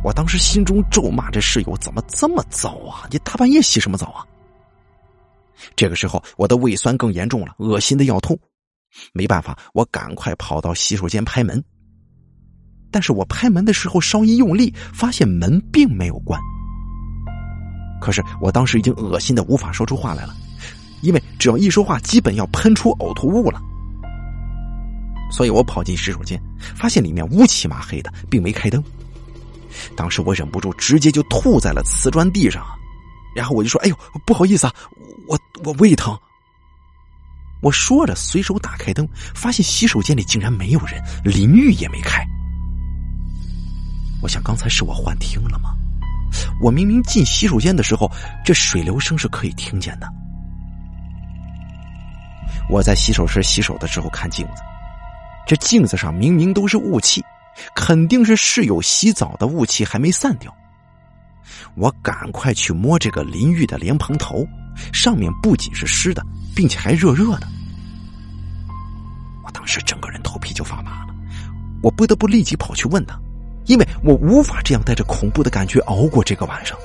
[0.03, 3.07] 我当时心中咒骂这室友怎么这么早啊？
[3.09, 4.25] 你大半夜洗什么澡啊？
[5.75, 8.39] 这个时候我的胃酸更严重了，恶心的要吐。
[9.13, 11.63] 没办法，我赶快跑到洗手间拍门。
[12.91, 16.39] 但是我拍门的时候稍一用力，发现门并没有关。
[18.01, 20.35] 可是我当时已经恶心的无法说出话来了，
[21.01, 23.61] 因为只要一说话，基本要喷出呕吐物了。
[25.31, 26.41] 所以我跑进洗手间，
[26.75, 28.83] 发现里面乌漆麻黑的，并没开灯。
[29.95, 32.65] 当时我忍不住直接就吐在了瓷砖地上，
[33.33, 34.73] 然后我就说：“哎呦，不好意思啊，
[35.27, 36.17] 我我胃疼。”
[37.61, 42.27] 我说着随手打开灯，发现洗手间里竟然没有人，淋浴也没开。
[44.21, 45.75] 我想，刚才是我幻听了吗？
[46.61, 48.09] 我明明进洗手间的时候，
[48.45, 50.07] 这水流声是可以听见的。
[52.69, 54.61] 我在洗手池洗手的时候看镜子，
[55.45, 57.23] 这镜子上明明都是雾气，
[57.75, 60.55] 肯定是室友洗澡的雾气还没散掉。
[61.75, 64.47] 我赶快去摸这个淋浴的莲蓬头，
[64.93, 66.23] 上面不仅是湿的，
[66.55, 67.47] 并且还热热的。
[69.43, 71.15] 我当时整个人头皮就发麻了，
[71.81, 73.19] 我不得不立即跑去问他。
[73.65, 76.77] 因为我无法这样带着恐怖的感觉熬过这个晚上。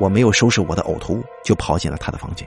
[0.00, 2.46] 我没有收拾我的呕吐物，就跑进了他的房间。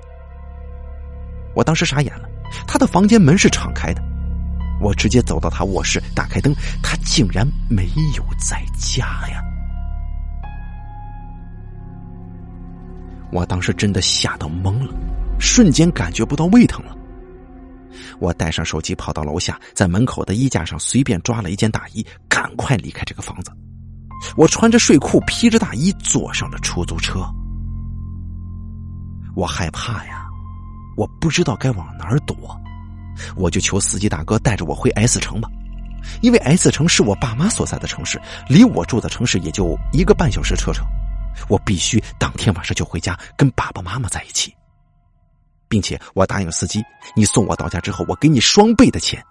[1.55, 2.27] 我当时傻眼了，
[2.67, 4.01] 他的房间门是敞开的，
[4.81, 9.41] 我直接走到他卧室，打开灯，他竟然没有在家呀！
[13.31, 14.93] 我当时真的吓到懵了，
[15.39, 16.95] 瞬间感觉不到胃疼了。
[18.19, 23.51] 我带上手机跑到楼下，在门口的衣架上随便抓了一件大衣，赶快离开这个房子。
[24.35, 27.19] 我穿着睡裤，披着大衣，坐上了出租车。
[29.35, 30.25] 我害怕呀，
[30.95, 32.35] 我不知道该往哪儿躲，
[33.35, 35.47] 我就求司机大哥带着我回 S 城吧，
[36.21, 40.83] 因为 S 城是我爸妈所在的城市，离我住的城市也就一个半小时车程。
[41.47, 44.51] 我必须当天晚上就回家跟爸爸妈妈在一起，
[45.67, 46.83] 并且我答应司机，
[47.15, 49.23] 你送我到家之后，我给你双倍的钱。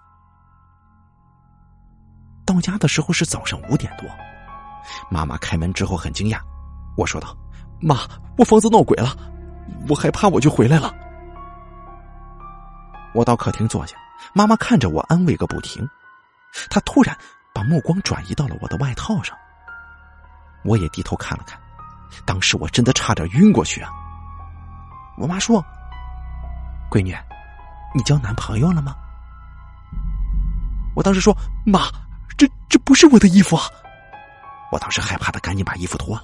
[2.45, 4.07] 到家的时候是早上五点多。
[5.09, 6.39] 妈妈开门之后很惊讶，
[6.95, 7.35] 我说道
[7.81, 9.15] ：“妈，我房子闹鬼了，
[9.89, 10.93] 我害怕，我就回来了。”
[13.13, 13.97] 我到客厅坐下，
[14.33, 15.85] 妈妈看着我安慰个不停，
[16.69, 17.17] 她突然
[17.53, 19.35] 把目光转移到了我的外套上，
[20.63, 21.59] 我也低头看了看，
[22.25, 23.89] 当时我真的差点晕过去啊！
[25.17, 25.65] 我妈说
[26.89, 27.15] ：“闺女，
[27.95, 28.95] 你交男朋友了吗？”
[30.95, 31.87] 我当时说：“妈，
[32.37, 33.63] 这这不是我的衣服啊！”
[34.71, 36.23] 我当时害怕的，赶紧把衣服脱了。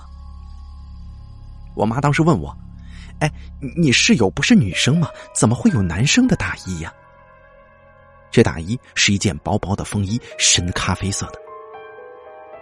[1.76, 2.56] 我妈当时问我
[3.22, 3.32] ：“哎，
[3.78, 5.08] 你室友不是女生吗？
[5.34, 6.92] 怎么会有男生的大衣呀？”
[8.32, 11.40] 这大衣是一件薄薄的风衣，深咖啡色的。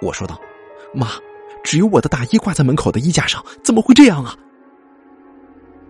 [0.01, 0.37] 我说道
[0.93, 1.11] ：“妈，
[1.63, 4.35] 只有我的大衣挂在门口的衣架上，怎么会这样啊？”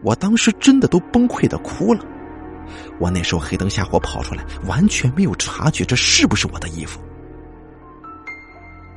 [0.04, 2.04] 我当时真的都崩溃的哭了。
[3.00, 7.00] 我那时候黑灯瞎火跑出来，完全没有察觉这是不是我的衣服。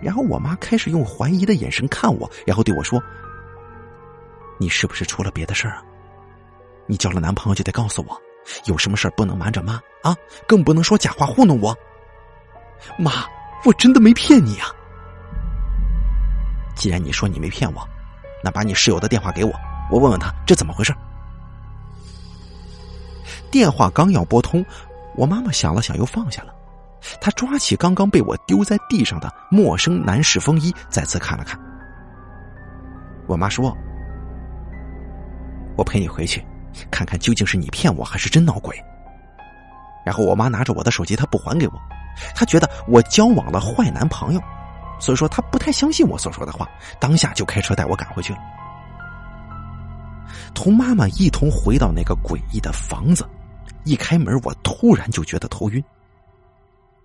[0.00, 3.02] 然后我妈开始用怀疑的眼神看我，然后对我说
[4.60, 5.82] ：“你是不是出了别的事儿啊？
[6.86, 8.20] 你交了男朋友就得告诉我，
[8.66, 10.14] 有什么事儿不能瞒着妈啊，
[10.46, 11.76] 更不能说假话糊弄我。”
[12.98, 13.24] 妈，
[13.64, 14.68] 我真的没骗你啊！
[16.76, 17.88] 既然你说你没骗我，
[18.42, 19.52] 那把你室友的电话给我，
[19.90, 20.94] 我问问他这怎么回事。
[23.50, 24.64] 电话刚要拨通，
[25.14, 26.52] 我妈妈想了想，又放下了。
[27.20, 31.60] 她抓起刚刚被我丢在地上的陌生男士风衣，再次看了看。
[33.26, 33.76] 我妈说
[35.76, 36.44] ：“我陪你回去，
[36.90, 38.76] 看看究竟是你骗我还是真闹鬼。”
[40.04, 41.74] 然后我妈拿着我的手机，她不还给我，
[42.34, 44.40] 她觉得我交往了坏男朋友，
[44.98, 46.68] 所以说她不太相信我所说的话，
[46.98, 48.38] 当下就开车带我赶回去了。
[50.54, 53.24] 同妈妈一同回到那个诡异的房子，
[53.84, 55.82] 一开门，我突然就觉得头晕。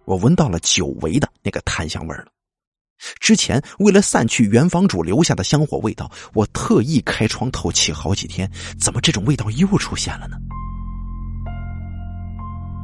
[0.06, 2.26] 我闻到了久违的那个檀香味了。
[3.20, 10.36] 之前为了散去原房主留下的香火味道，我特意开窗透气好几天，怎么这种味道又出现了呢？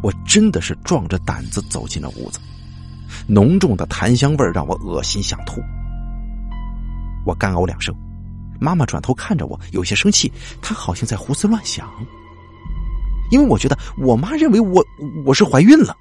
[0.04, 2.40] 我真的是壮着胆子走进了屋子，
[3.28, 5.60] 浓重的檀香味让我恶心想吐。
[7.26, 7.94] 我干呕两声，
[8.60, 11.90] 妈妈转头看着我，有些生气，她好像在胡思乱想，
[13.32, 14.86] 因为我觉得我妈认为我
[15.26, 15.96] 我是怀孕了。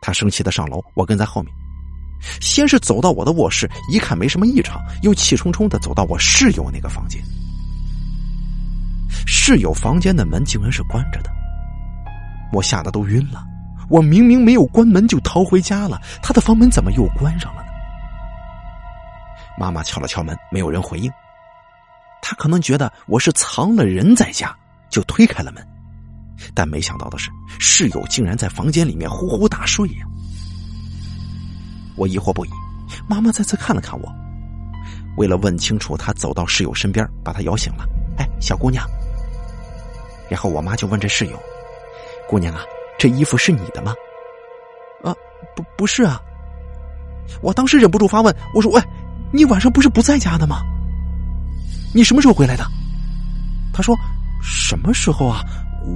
[0.00, 1.52] 她生气的上楼，我跟在后面。
[2.40, 7.20] 先是走到我的卧室，一看没什么异常，又气冲冲的走到我室友那个房间。
[9.26, 11.30] 室友房间的门竟然是关着的，
[12.52, 13.44] 我吓得都晕了。
[13.88, 17.71] 我明明没有关门就逃回家了，他的房门怎么又关上了呢？
[19.58, 21.10] 妈妈敲了敲门，没有人回应。
[22.20, 24.54] 他可能觉得我是藏了人在家，
[24.90, 25.66] 就推开了门。
[26.54, 30.06] 但没想到的是，室友竟然在房间里面呼呼大睡呀！
[31.96, 32.50] 我疑惑不已，
[33.08, 34.12] 妈妈再次看了看我，
[35.16, 37.84] 为了问清楚，她走到室友身边，把他摇醒了。
[38.18, 38.88] 哎，小姑娘。
[40.28, 41.38] 然后我妈就问这室友
[42.26, 42.62] ：“姑娘啊，
[42.98, 43.94] 这衣服是你的吗？”
[45.04, 45.14] 啊，
[45.54, 46.20] 不，不是啊。
[47.40, 48.82] 我当时忍不住发问：“我说，喂，
[49.32, 50.62] 你晚上不是不在家的吗？
[51.94, 52.64] 你什么时候回来的？”
[53.72, 53.96] 他说
[54.42, 55.42] ：“什么时候啊？”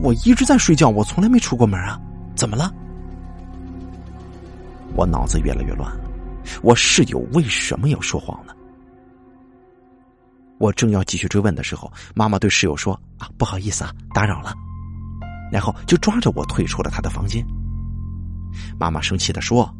[0.03, 1.97] 我一直在睡觉，我从来没出过门啊！
[2.34, 2.74] 怎么了？
[4.97, 6.01] 我脑子越来越乱了。
[6.61, 8.53] 我室友为什么要说谎呢？
[10.59, 14.53] 我正要继续追问的时候，妈妈对室友说：“啊，不好意思啊，打扰了。”
[15.53, 17.47] 然后就抓着我退出了他的房间。
[18.76, 19.72] 妈妈生气的说：“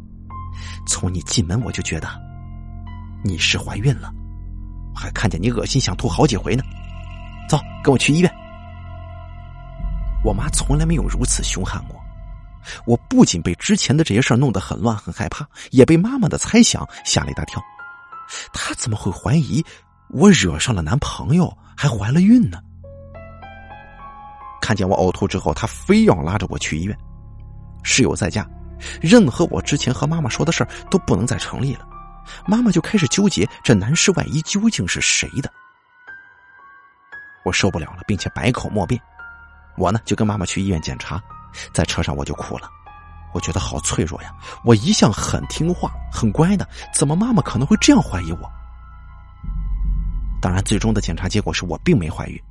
[0.87, 2.07] 从你进门我就觉得
[3.23, 4.11] 你是怀孕了，
[4.93, 6.63] 我还看见你恶心想吐好几回呢。
[7.49, 8.33] 走，跟我去医院。”
[10.23, 12.01] 我妈从来没有如此凶悍过，
[12.85, 17.61] 我不仅被之前的这些事弄得很乱很害怕，也被妈妈的猜想吓了一大跳。
[18.51, 19.63] 她怎么会怀疑
[20.09, 22.59] 我惹上了男朋友，还怀了孕呢。
[24.59, 26.97] 看见我呕吐之后，她非要拉着我去医院。
[27.83, 28.45] 室友在家，
[28.99, 31.87] 任何我之前和妈妈说的事都不能再成立了。
[32.45, 35.51] 妈妈就开始纠结这男士外衣究竟是谁的。
[37.43, 39.01] 我受不了了，并且百口莫辩。
[39.77, 41.21] 我呢就跟妈妈去医院检查，
[41.71, 42.69] 在车上我就哭了。
[43.33, 44.33] 我觉得好脆弱呀！
[44.63, 48.51] 我一向很听话、很乖的，怎么妈妈可能会这样怀疑我？
[50.41, 52.41] 当然，最终的检查结果是我并没怀孕。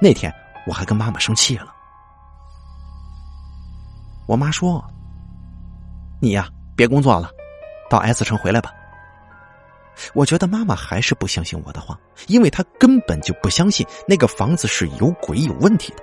[0.00, 0.32] 那天
[0.66, 1.74] 我还跟妈妈生气了。
[4.26, 4.84] 我妈说
[6.20, 7.30] ：“你呀，别工作了，
[7.88, 8.70] 到 S 城回来吧。”
[10.14, 16.02] 我觉得妈妈还是不相信我的话，因为她根本就不相信那个房子是有鬼有问题的。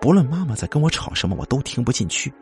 [0.00, 2.32] 不论妈妈在跟我吵什么，我都听不进去。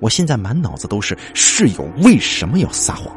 [0.00, 3.16] 我现在满脑子都是室友为什么要撒谎？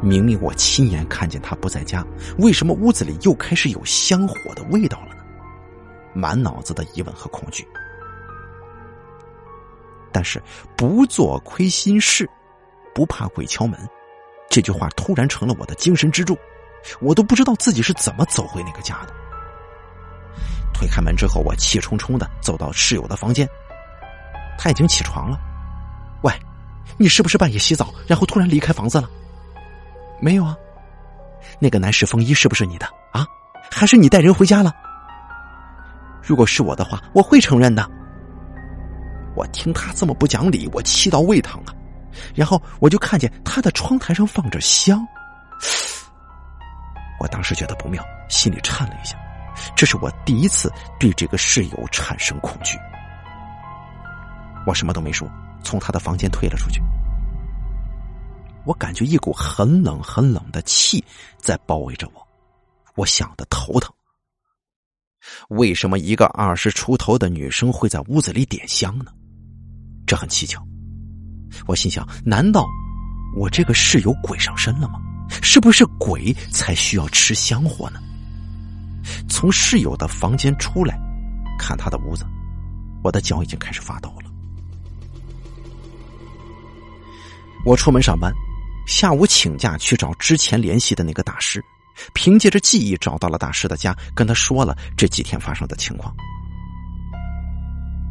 [0.00, 2.06] 明明我亲眼看见他不在家，
[2.38, 5.22] 为什么屋子里又开始有香火的味道了呢？
[6.14, 7.66] 满脑子的疑问和恐惧。
[10.12, 10.42] 但是
[10.76, 12.28] 不做亏心事，
[12.94, 13.78] 不怕鬼敲门，
[14.48, 16.36] 这句话突然成了我的精神支柱。
[17.00, 19.12] 我都不知道自己是怎么走回那个家的。
[20.72, 23.46] 推开门之后，我气冲冲的走到室友的房间，
[24.56, 25.38] 他已经起床了。
[26.22, 26.32] 喂，
[26.96, 29.10] 你是不是半夜洗澡，然后突然离开房子了？
[30.20, 30.56] 没有啊，
[31.58, 33.26] 那个男士风衣是不是你的啊？
[33.70, 34.72] 还是你带人回家了？
[36.22, 37.88] 如果是我的话，我会承认的。
[39.34, 41.74] 我听他这么不讲理，我气到胃疼啊！
[42.34, 45.06] 然后我就看见他的窗台上放着香，
[47.20, 49.16] 我当时觉得不妙，心里颤了一下。
[49.74, 52.78] 这是我第一次对这个室友产生恐惧。
[54.66, 55.28] 我什么都没说，
[55.64, 56.80] 从他的房间退了出去。
[58.64, 61.04] 我感觉一股很冷很冷的气
[61.38, 62.28] 在包围着我，
[62.96, 63.92] 我想的头疼。
[65.48, 69.06] 为什么一个二十出头的女生会在屋子里点香呢？
[70.06, 70.62] 这很蹊跷。
[71.66, 72.66] 我心想：难道
[73.36, 75.00] 我这个室友鬼上身了吗？
[75.42, 78.00] 是不是鬼才需要吃香火呢？
[79.28, 80.98] 从室友的房间出来，
[81.58, 82.26] 看他的屋子，
[83.02, 84.30] 我的脚已经开始发抖了。
[87.64, 88.32] 我出门上班。
[88.86, 91.62] 下午请假去找之前联系的那个大师，
[92.14, 96.10] 凭借着记忆找到了大师的家，跟他说了这几天发生的情况。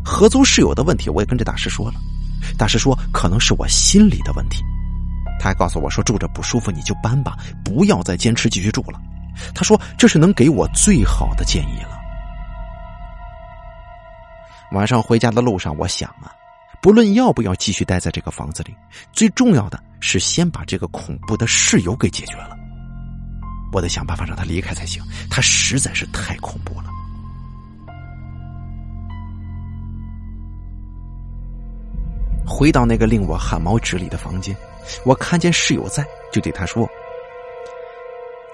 [0.05, 1.99] 合租室友的问题，我也跟这大师说了。
[2.57, 4.63] 大师说可能是我心里的问题，
[5.39, 8.99] 他还告诉我说住着不舒服你就搬吧，不要再坚持继续住了。
[9.55, 11.97] 他说这是能给我最好的建议了。
[14.71, 16.31] 晚上回家的路上，我想啊。
[16.79, 18.75] 不论要不要继续待在这个房子里，
[19.11, 22.55] 最重要的是先把这个恐怖的室友给解决了。
[23.73, 26.89] 我得想办法让他离开才行，他实在是太恐怖了。
[32.47, 34.55] 回到那个令我汗毛直立的房间，
[35.03, 36.89] 我看见室友在，就对他说：“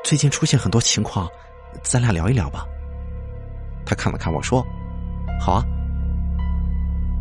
[0.04, 1.30] 最近出现很多情况，
[1.84, 2.66] 咱俩聊一聊吧。”
[3.86, 4.66] 他看了看我说
[5.40, 5.64] ：“好啊。”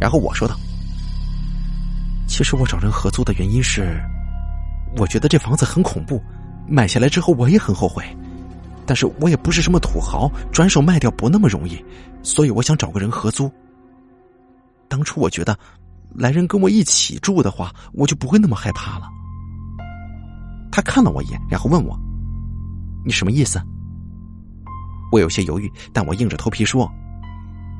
[0.00, 0.56] 然后我说道。
[2.26, 4.00] 其实我找人合租的原因是，
[4.96, 6.22] 我觉得这房子很恐怖，
[6.66, 8.02] 买下来之后我也很后悔，
[8.86, 11.84] 但是我也不是什么土豪，转手卖掉不那么容易，
[12.22, 13.52] 所以我想找个人合租。
[14.88, 15.58] 当初我觉得，
[16.14, 19.08] 来人跟我一起住的话，我就不会那么害怕了。
[20.70, 21.98] 他看了我一眼，然后问我
[23.04, 23.60] ：“你什么意思？”
[25.12, 26.90] 我有些犹豫，但我硬着头皮说：“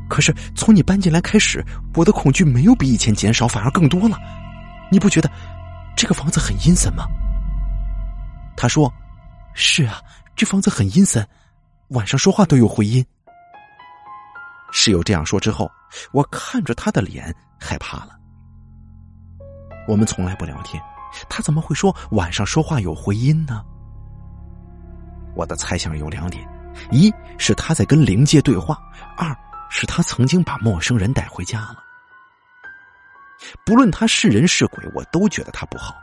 [0.09, 1.65] 可是从你搬进来开始，
[1.95, 4.19] 我的恐惧没有比以前减少，反而更多了。”
[4.93, 5.31] 你不觉得
[5.97, 7.07] 这个房子很阴森吗？
[8.55, 8.93] 他说
[9.55, 10.03] ：“是啊，
[10.37, 11.27] 这房子很阴森，
[11.89, 13.03] 晚上说话都有回音。”
[14.71, 15.71] 室友这样说之后，
[16.13, 18.19] 我看着他的脸，害怕了。
[19.87, 20.83] 我们从来不聊天，
[21.29, 23.65] 他怎么会说晚上说话有回音呢？
[25.35, 26.47] 我的猜想有两点：
[26.91, 28.77] 一是他在跟灵界对话；
[29.17, 29.37] 二
[29.69, 31.77] 是他曾经把陌生人带回家了。
[33.65, 35.95] 不论他是人是鬼，我都觉得他不好。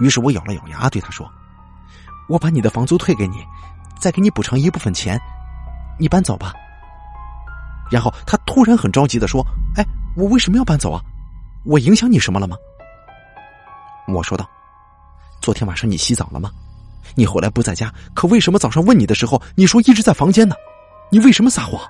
[0.00, 1.30] 于是我咬了咬牙，对他说
[2.28, 3.44] ：“我把你的房租退给你，
[4.00, 5.20] 再给你补偿一部分钱，
[5.98, 6.52] 你搬走吧。”
[7.90, 9.44] 然后他突然很着急的说
[9.76, 9.86] ：“哎，
[10.16, 11.00] 我为什么要搬走啊？
[11.64, 12.56] 我影响你什么了吗？”
[14.08, 14.48] 我说道
[15.40, 16.50] ：“昨天晚上你洗澡了吗？
[17.14, 20.54] 你回来不在家，可为什么早上问你的时候，你说一直在房间呢？
[21.10, 21.80] 你为什么撒谎？”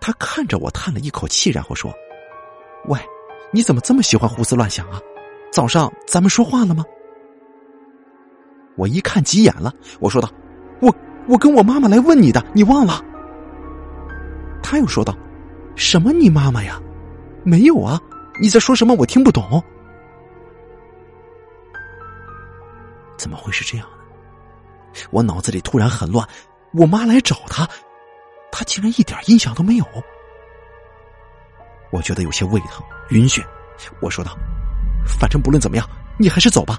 [0.00, 1.92] 他看着我，叹了一口气，然后说。
[2.88, 2.98] 喂，
[3.52, 5.00] 你怎么这么喜欢胡思乱想啊？
[5.52, 6.84] 早上咱们说话了吗？
[8.76, 10.30] 我一看急眼了，我说道
[10.80, 10.94] ：“我
[11.26, 13.02] 我跟我妈妈来问你的，你忘了？”
[14.62, 15.16] 他又说道
[15.76, 16.80] ：“什么你妈妈呀？
[17.44, 18.00] 没有啊！
[18.40, 18.94] 你在说什么？
[18.94, 19.62] 我听不懂。
[23.16, 23.96] 怎么会是这样呢？
[25.10, 26.26] 我脑子里突然很乱。
[26.72, 27.68] 我妈来找他，
[28.50, 29.86] 他竟然一点印象都没有。
[31.90, 33.42] 我觉得有些胃疼、晕眩。
[34.00, 34.36] 我说道
[35.06, 35.88] ：“反正不论怎么样，
[36.18, 36.78] 你还是走吧。”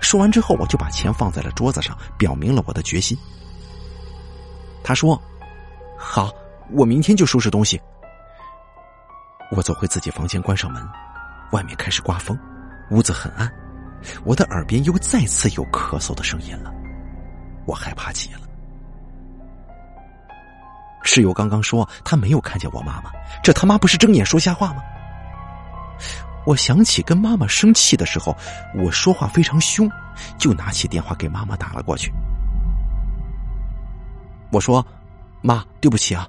[0.00, 3.16] 说完之后，我就把钱放在了桌子上，表明了我的决心。
[4.84, 5.20] 他说
[5.96, 6.32] ：“好，
[6.72, 7.80] 我明天就收拾东西。”
[9.54, 10.82] 我走回自己房间，关上门。
[11.52, 12.38] 外面开始刮风，
[12.90, 13.52] 屋子很暗，
[14.24, 16.72] 我的耳边又再次有咳嗽的声音了。
[17.66, 18.40] 我害怕极了。
[21.04, 23.10] 室友刚刚说他没有看见我妈妈，
[23.42, 24.82] 这他妈不是睁眼说瞎话吗？
[26.44, 28.36] 我想起跟妈妈生气的时候，
[28.74, 29.90] 我说话非常凶，
[30.38, 32.12] 就拿起电话给妈妈打了过去。
[34.50, 34.84] 我说
[35.40, 36.28] ：“妈，对不起啊，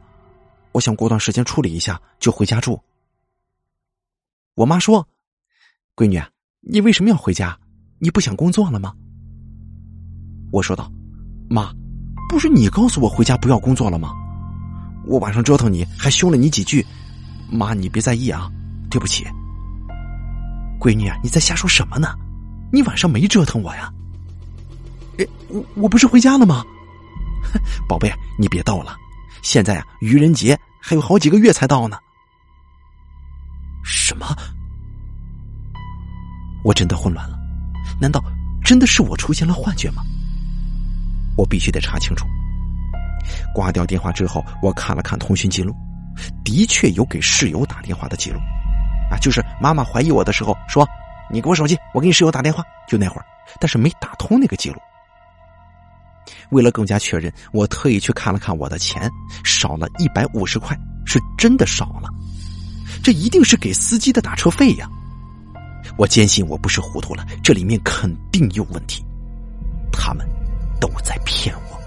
[0.71, 2.80] 我想过段时间处理一下就回家住。”
[4.55, 5.07] 我妈说
[5.95, 6.21] ：“闺女，
[6.61, 7.57] 你为什么要回家？
[8.04, 8.93] 你不想工作了吗？”
[10.51, 10.91] 我说道
[11.49, 11.72] ：“妈，
[12.28, 14.12] 不是你告诉我回家不要工作了吗？
[15.06, 16.86] 我晚上折腾你还凶了你几句，
[17.49, 18.51] 妈你别在意啊，
[18.89, 19.26] 对不起。”
[20.82, 22.10] 闺女啊，你在瞎说什么呢？
[22.74, 23.89] 你晚上没折腾我呀？
[25.18, 26.62] 哎，我我不是回家了吗？
[27.88, 28.97] 宝贝，你别逗了，
[29.41, 31.97] 现在啊，愚人节还有好几个月才到呢。
[33.82, 34.26] 什么？
[36.66, 37.38] 我真的混乱了，
[38.00, 38.24] 难道
[38.64, 40.04] 真的是我出现了幻觉吗？
[41.36, 42.26] 我必须得查清楚。
[43.54, 45.74] 挂掉电话之后，我看了看通讯记录，
[46.44, 48.38] 的确有给室友打电话的记录。
[49.12, 50.88] 啊，就是妈妈怀疑我的时候说
[51.32, 53.26] ：“你给我手机，我给你室友打电话。”就那会儿，
[53.60, 54.80] 但是没打通那个记录。
[56.50, 59.10] 为了更加确认，我特意去看了看我的钱，
[59.44, 62.10] 少了一百五十块，是真的少了。
[63.04, 64.88] 这一定是给司机的打车费呀！
[65.98, 69.06] 我坚信我不是糊涂了，这里面肯定有问题。
[69.91, 70.28] 他们
[70.80, 71.80] 都在骗我。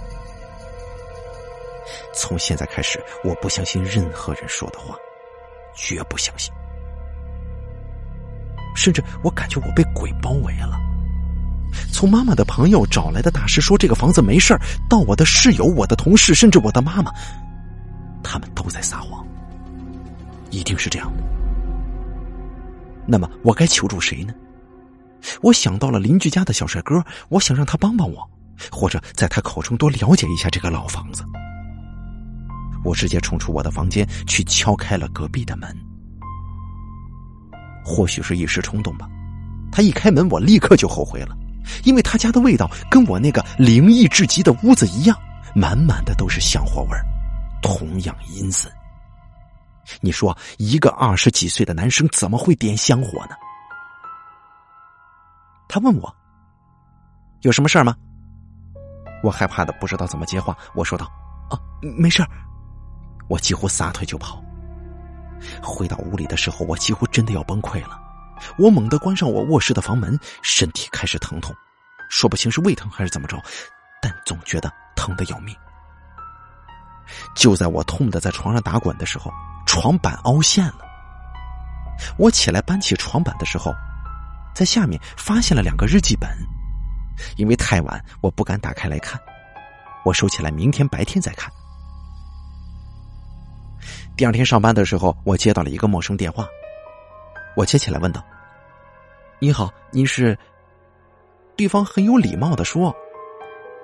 [2.15, 4.97] 从现在开始，我不相信任何人说的话，
[5.75, 6.53] 绝不相信。
[8.75, 10.81] 甚至我感觉我被鬼包围了。
[11.93, 14.57] 从妈妈的朋友找来的大师说这个房子没事
[14.89, 17.13] 到我的室友、我的同事，甚至我的妈妈，
[18.23, 19.27] 他们都在撒谎。
[20.51, 21.36] 一定是这样的。
[23.07, 24.35] 那么我该求助谁呢？
[25.41, 28.29] 我想到了邻居家的小帅哥，我想让他帮帮我，
[28.71, 31.25] 或者在他口中多了解一下这个老房子。
[32.85, 35.77] 我直接冲出我的房间去敲开了隔壁的门。
[37.85, 39.09] 或许是一时冲动吧，
[39.73, 41.37] 他一开门，我立刻就后悔了，
[41.85, 45.17] 因为他家的味道跟我那个灵异至极的屋子一样，
[45.55, 46.97] 满满的都是香火味
[47.63, 48.71] 同样阴森。
[50.01, 53.37] 你说，一个二十几岁的男生怎么会点香火呢？
[55.68, 56.16] 他问我
[57.43, 57.95] 有什么事儿吗？
[59.22, 61.07] 我害怕的不知道怎么接话，我说道
[61.51, 61.59] ：“啊，
[61.99, 62.24] 没事
[63.28, 64.43] 我几乎撒腿就跑。
[65.62, 68.01] 回到屋里的时候，我几乎真的要崩溃了。
[68.59, 71.55] 我猛地关上我卧室的房门，身体开始疼痛，
[72.11, 73.43] 说不清是胃疼还是怎么着，
[74.01, 75.57] 但总觉得疼的要命。
[77.34, 79.32] 就在我痛的在床上打滚的时候，
[79.77, 80.79] 床板凹陷了。
[82.16, 83.74] 我起来搬起床板的时候，
[84.55, 86.31] 在下面发现了两个日记本。
[87.37, 89.20] 因为太晚，我不敢打开来看，
[90.03, 91.53] 我收起来，明天白天再看。
[94.16, 96.47] 第二天上班的时候，我接到了一个陌生电话，
[97.55, 98.24] 我接起来问道
[99.41, 100.39] ：“你好，您是？”
[101.55, 102.95] 对方很有礼貌的说：“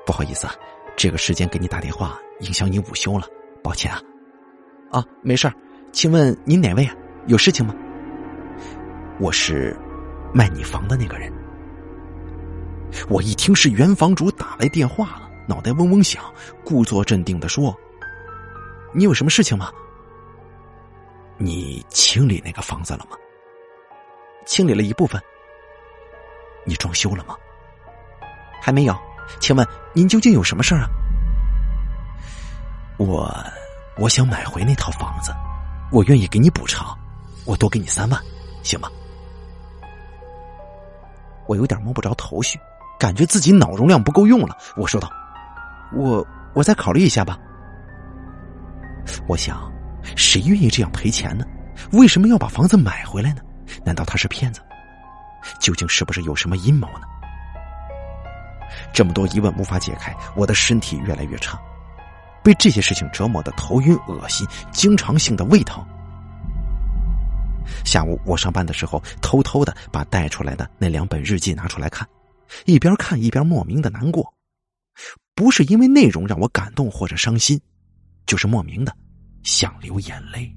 [0.06, 0.54] 不好意思啊，
[0.96, 3.26] 这个时间给你打电话，影响你午休了，
[3.62, 4.00] 抱歉啊。”
[4.90, 5.50] 啊，没事
[5.92, 6.94] 请问您哪位啊？
[7.26, 7.74] 有事情吗？
[9.20, 9.76] 我是
[10.32, 11.30] 卖你房的那个人。
[13.08, 16.24] 我一听是原房主打来电话了，脑袋嗡嗡响，
[16.64, 17.78] 故作镇定的说
[18.92, 19.70] ：“你有什么事情吗？”
[21.36, 23.16] 你清理那个房子了吗？
[24.46, 25.20] 清理了一部分。
[26.64, 27.36] 你装修了吗？
[28.62, 28.96] 还没有。
[29.40, 30.88] 请问您究竟有什么事儿啊？
[32.96, 33.30] 我
[33.98, 35.32] 我想买回那套房子，
[35.92, 36.96] 我愿意给你补偿，
[37.44, 38.20] 我多给你三万，
[38.62, 38.88] 行吗？
[41.46, 42.58] 我有点摸不着头绪，
[42.98, 44.56] 感觉自己脑容量不够用了。
[44.76, 45.12] 我说道
[45.94, 47.38] ：“我我再考虑一下吧。”
[49.28, 49.70] 我想。
[50.16, 51.44] 谁愿意这样赔钱呢？
[51.92, 53.40] 为什么要把房子买回来呢？
[53.84, 54.60] 难道他是骗子？
[55.60, 57.06] 究竟是不是有什么阴谋呢？
[58.92, 61.56] 这么多疑问无法解开，我的身体越来越差，
[62.42, 65.84] 被这些事情折磨的头晕、恶心，经常性的胃疼。
[67.84, 72.06] 下午我上班的时候，偷偷的把带出来的那两本日记拿出来看，
[72.66, 74.34] 一边看一边莫名的难过，
[75.34, 77.60] 不是因为内容让我感动或者伤心，
[78.26, 78.94] 就是莫名的
[79.42, 80.52] 想流眼泪。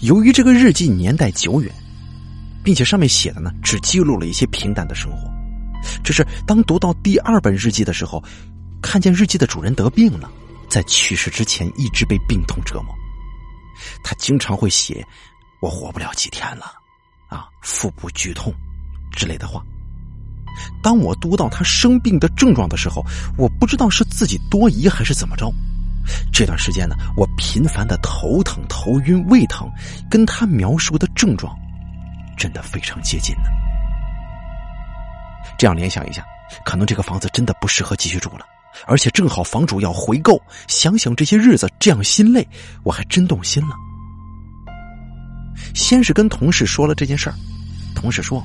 [0.00, 1.72] 由于这个日记年代久远，
[2.62, 5.33] 并且上面写的呢只记录了一些平淡的生活，
[6.02, 8.22] 只是当读到第二本日记的时候，
[8.82, 10.30] 看见日记的主人得病了。
[10.68, 12.94] 在去世之前，一直被病痛折磨。
[14.02, 15.06] 他经常会写
[15.60, 16.66] “我活不了几天了”，
[17.28, 18.52] 啊，腹部剧痛
[19.12, 19.62] 之类的话。
[20.82, 23.04] 当我读到他生病的症状的时候，
[23.36, 25.52] 我不知道是自己多疑还是怎么着。
[26.32, 29.70] 这段时间呢，我频繁的头疼、头晕、胃疼，
[30.10, 31.56] 跟他描述的症状
[32.36, 33.44] 真的非常接近呢。
[35.58, 36.24] 这样联想一下，
[36.64, 38.46] 可能这个房子真的不适合继续住了。
[38.86, 42.46] 而且正好房主要回购，想想这些日子这样心累，
[42.82, 43.76] 我还真动心了。
[45.74, 47.34] 先是跟同事说了这件事儿，
[47.94, 48.44] 同事说：“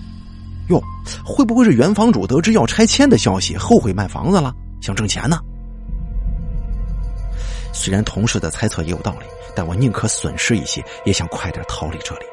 [0.69, 0.79] 哟，
[1.25, 5.39] 会不会是原房主得知要拆迁的消息，后悔卖房子了，想挣钱呢？”
[7.73, 9.25] 虽然同事的猜测也有道理，
[9.55, 12.25] 但我宁可损失一些，也想快点逃离这里。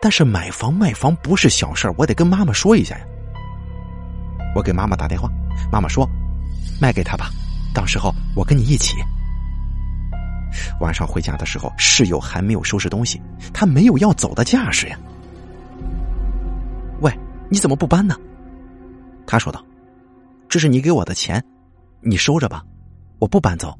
[0.00, 3.04] 但是买房卖房不是小事我得跟妈妈说一下呀。
[4.54, 5.30] 我给妈妈打电话，
[5.70, 6.08] 妈妈说。
[6.80, 7.30] 卖给他吧，
[7.72, 8.96] 到时候我跟你一起。
[10.80, 13.20] 晚上回家的时候，室友还没有收拾东西，
[13.52, 14.98] 他没有要走的架势呀。
[17.00, 17.12] 喂，
[17.48, 18.16] 你怎么不搬呢？
[19.26, 19.64] 他说道
[20.48, 21.42] ：“这是你给我的钱，
[22.00, 22.64] 你收着吧，
[23.18, 23.76] 我不搬走。”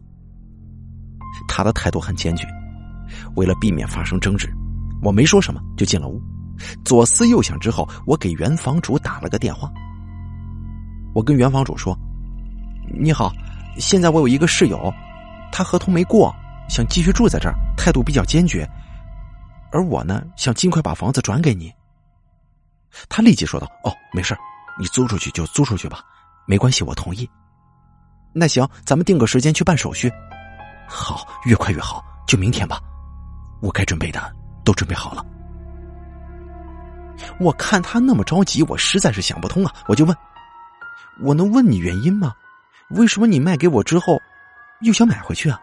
[1.48, 2.46] 他的态度很坚决。
[3.34, 4.48] 为了避免发生争执，
[5.02, 6.20] 我没说什么就进了屋。
[6.84, 9.70] 左思右想之后，我给原房主打了个电话。
[11.14, 11.96] 我跟原房主说。
[12.94, 13.32] 你好，
[13.78, 14.92] 现在我有一个室友，
[15.50, 16.34] 他合同没过，
[16.68, 18.68] 想继续住在这儿，态度比较坚决。
[19.70, 21.72] 而我呢，想尽快把房子转给你。
[23.08, 24.36] 他立即说道：“哦，没事
[24.78, 26.04] 你租出去就租出去吧，
[26.46, 27.28] 没关系，我同意。
[28.34, 30.12] 那行，咱们定个时间去办手续。
[30.86, 32.78] 好，越快越好，就明天吧。
[33.62, 34.20] 我该准备的
[34.64, 35.24] 都准备好了。
[37.38, 40.14] 我看他那么着急，我实在是想不通啊，我就问：
[41.20, 42.34] 我能问你原因吗？”
[42.90, 44.20] 为什么你卖给我之后，
[44.80, 45.58] 又想买回去啊？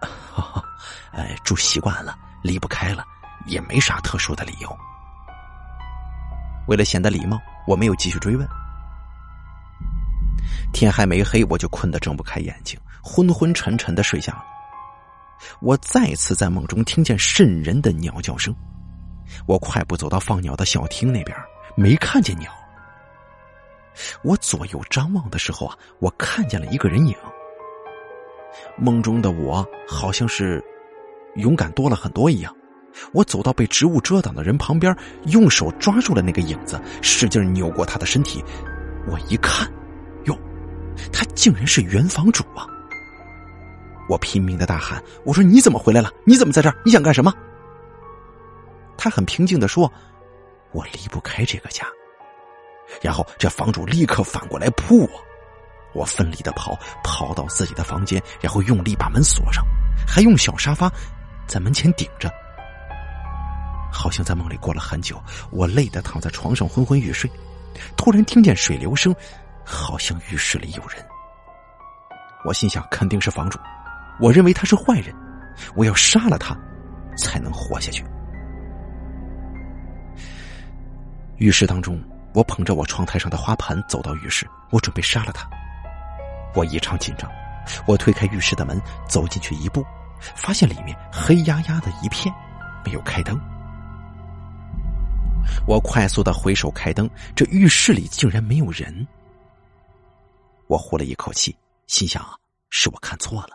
[0.00, 0.64] 哈 哈
[1.12, 3.04] 哎，住习惯了，离不开了，
[3.44, 4.78] 也没啥特殊的理由。
[6.66, 8.48] 为了显得礼貌，我没有继续追问。
[10.72, 14.44] 天还没黑，我就困得睁不开眼睛，昏昏沉沉的睡下了。
[15.60, 18.54] 我再次在梦中听见渗人的鸟叫声，
[19.46, 21.36] 我快步走到放鸟的小厅那边，
[21.76, 22.50] 没看见鸟。
[24.22, 27.14] 我左右张望的时候啊，我看见了一个人影。
[28.76, 30.62] 梦中的我好像是
[31.36, 32.54] 勇敢多了很多一样，
[33.12, 34.94] 我走到被植物遮挡的人旁边，
[35.26, 38.44] 用手抓住了那个影子，使劲扭过他的身体。
[39.06, 39.70] 我一看，
[40.24, 40.36] 哟，
[41.12, 42.66] 他竟然是原房主啊！
[44.08, 46.12] 我拼命的大喊：“我说你怎么回来了？
[46.24, 46.76] 你怎么在这儿？
[46.84, 47.32] 你想干什么？”
[48.98, 49.90] 他很平静的说
[50.72, 51.86] ：“我离不开这个家。”
[53.00, 55.10] 然后这房主立刻反过来扑我，
[55.92, 59.64] 我奋力的跑，跑到自己的房间，然后用力把门锁上，
[60.06, 60.90] 还用小沙发
[61.46, 62.30] 在门前顶着。
[63.92, 65.20] 好像在梦里过了很久，
[65.50, 67.30] 我累得躺在床上昏昏欲睡，
[67.96, 69.14] 突然听见水流声，
[69.64, 71.04] 好像浴室里有人。
[72.44, 73.58] 我心想肯定是房主，
[74.20, 75.14] 我认为他是坏人，
[75.74, 76.56] 我要杀了他，
[77.18, 78.04] 才能活下去。
[81.36, 82.00] 浴室当中。
[82.32, 85.48] 我捧着我窗台上的花盆走到浴室，我准备杀了他。
[86.54, 87.30] 我异常紧张，
[87.86, 89.84] 我推开浴室的门，走进去一步，
[90.36, 92.34] 发现里面黑压压的一片，
[92.84, 93.38] 没有开灯。
[95.66, 99.06] 我快速的回手开灯，这浴室里竟然没有人。
[100.68, 101.56] 我呼了一口气，
[101.88, 102.24] 心想，
[102.68, 103.50] 是我看错了。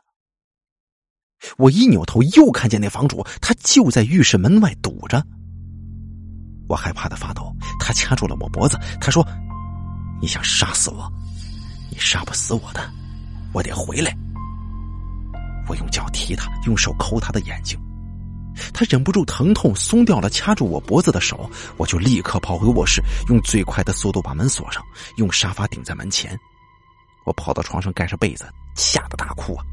[1.58, 5.26] 我一扭头，又看见那房主，他就在浴室门外堵着。
[6.68, 8.80] 我害怕的发抖，他掐住了我脖子。
[9.00, 9.26] 他说
[10.22, 11.12] ：“你想杀死我？
[11.92, 12.82] 你杀不死我的，
[13.54, 14.16] 我得回来。”
[15.68, 17.80] 我用脚踢他，用手抠他的眼睛。
[18.74, 21.50] 他忍不住疼痛，松掉了掐住我脖子的手。
[21.78, 24.82] 我就立刻跑回卧室，用最快的速度把门锁上，
[25.18, 26.38] 用沙发顶在门前。
[27.26, 28.46] 我跑到床上盖上被子，
[28.76, 29.66] 吓得大哭啊！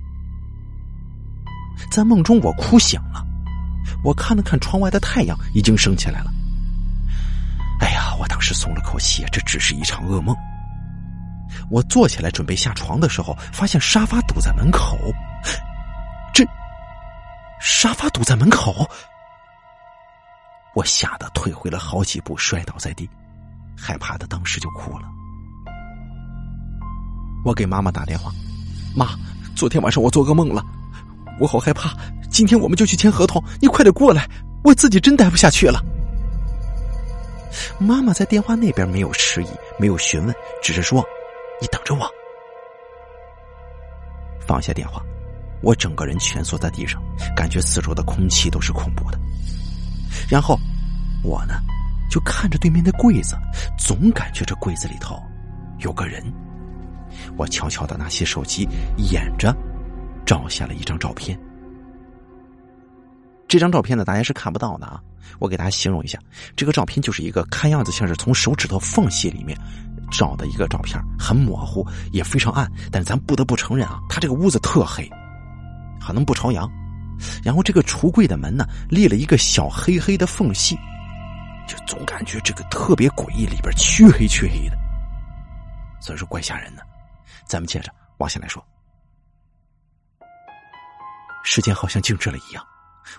[1.91, 3.25] 在梦中，我哭醒了。
[4.03, 6.33] 我看了看窗外的太阳，已经升起来了。
[7.83, 10.35] 哎呀我当时松了口气，这只是一场噩梦。
[11.69, 14.97] 我坐起来准备下床的时候，发现沙发堵在门口。
[16.33, 16.45] 这
[17.61, 18.89] 沙发堵在门口，
[20.75, 23.09] 我吓得退回了好几步，摔倒在地，
[23.77, 25.09] 害怕的当时就哭了。
[27.45, 28.33] 我给妈妈打电话
[28.97, 29.11] ：“妈，
[29.55, 30.65] 昨天晚上我做噩梦了，
[31.41, 31.93] 我好害怕。
[32.31, 34.27] 今天我们就去签合同，你快点过来，
[34.65, 35.83] 我自己真待不下去了。”
[37.79, 39.49] 妈妈在电话那边没有迟疑，
[39.79, 41.05] 没有询问，只是说
[41.61, 42.09] ：“你等着我。”
[44.41, 45.03] 放下电话，
[45.63, 47.03] 我整个人蜷缩在地上，
[47.37, 49.19] 感觉四周的空气都是恐怖的。
[50.29, 50.59] 然后，
[51.23, 51.55] 我呢，
[52.11, 53.37] 就看着对面的柜子，
[53.79, 55.23] 总感觉这柜子里头
[55.79, 56.23] 有个人。
[57.37, 59.55] 我悄悄的拿起手机，掩着，
[60.27, 61.39] 照下了一张照片。
[63.47, 65.01] 这张照片呢，大家是看不到的啊。
[65.39, 66.19] 我给大家形容一下，
[66.57, 69.59] 这个照片就是一个看样子像是从手指头缝隙里面
[70.11, 72.71] 照的一个照片，很模糊，也非常暗。
[72.91, 75.09] 但是咱不得不承认啊，他这个屋子特黑，
[76.01, 76.71] 还能不朝阳。
[77.45, 80.77] 然后这个橱柜的门呢，裂了一个小黑黑的缝隙，
[81.69, 84.77] 就总感觉这个特别诡异，里边黢黑黢黑的，
[86.01, 86.83] 所以说怪吓人的。
[87.47, 88.65] 咱们接着往下来说，
[91.45, 92.65] 时间好像静止了一样，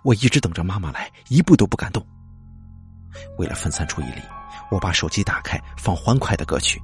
[0.01, 2.05] 我一直等着妈妈来，一步都不敢动。
[3.37, 4.21] 为了分散注意力，
[4.71, 6.81] 我把手机打开，放欢快的歌曲，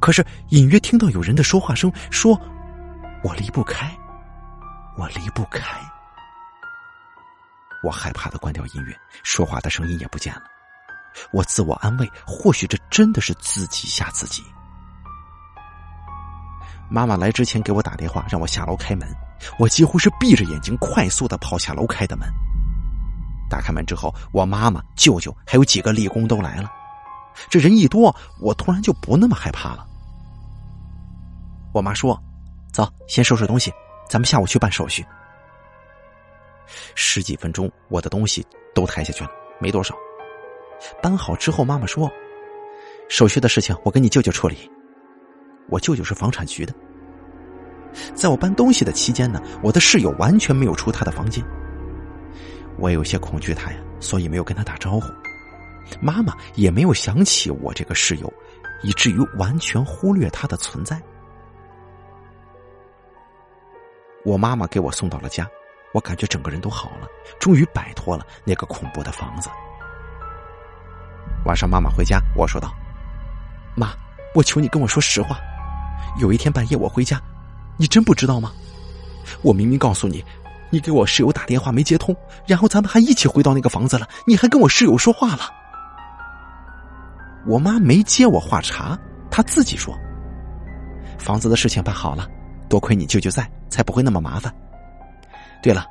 [0.00, 2.40] 可是隐约听到有人的说话声，说
[3.22, 3.94] ：“我离不开，
[4.96, 5.78] 我离不开。”
[7.84, 10.42] 我害怕的关掉音乐，说话的声音也不见了。
[11.32, 14.42] 我自我安慰，或许这真的是自己吓自己。
[16.88, 19.08] 妈妈来之前给我打电话，让我下楼开门。
[19.58, 22.28] 我几乎是闭着眼睛，快速的跑下楼开的门。
[23.50, 26.70] 打开门之后，我妈妈、舅舅还有几个力工都来了。
[27.48, 29.86] 这人一多，我突然就不那么害怕了。
[31.72, 32.18] 我妈说
[32.72, 33.72] ：“走，先收拾东西，
[34.08, 35.04] 咱们下午去办手续。”
[36.94, 39.94] 十几分钟，我的东西都抬下去了，没多少。
[41.02, 42.10] 搬好之后，妈妈说
[43.08, 44.70] ：“手续的事情我跟你舅舅处理。”
[45.68, 46.74] 我舅舅是房产局的，
[48.14, 51.44] 在我搬东西的期间呢，我的室友完全没有出他的房间。
[52.78, 55.12] 我有些恐惧他呀，所以没有跟他打招呼。
[56.00, 58.32] 妈妈也没有想起我这个室友，
[58.82, 61.00] 以至于完全忽略他的存在。
[64.24, 65.46] 我妈妈给我送到了家，
[65.92, 69.50] 我感觉整个人都好了，终于摆脱了那个恐怖的房子。
[71.44, 72.72] 晚上妈妈回家，我说道
[73.76, 73.92] ：“妈，
[74.34, 75.36] 我求你跟我说实话。”
[76.20, 77.20] 有一天半夜我回家，
[77.82, 78.52] 你真不知道吗？
[79.42, 80.24] 我明明告诉你，
[80.70, 82.14] 你给我室友打电话没接通，
[82.46, 85.50] 然后咱们还一起回到那个房子了，你还跟我室友说话了。
[87.44, 88.96] 我妈没接我话茬，
[89.32, 89.98] 她自己说
[91.18, 92.28] ：“房子的事情办好了，
[92.68, 94.54] 多亏你舅舅在，才不会那么麻烦。”
[95.60, 95.84] 对了，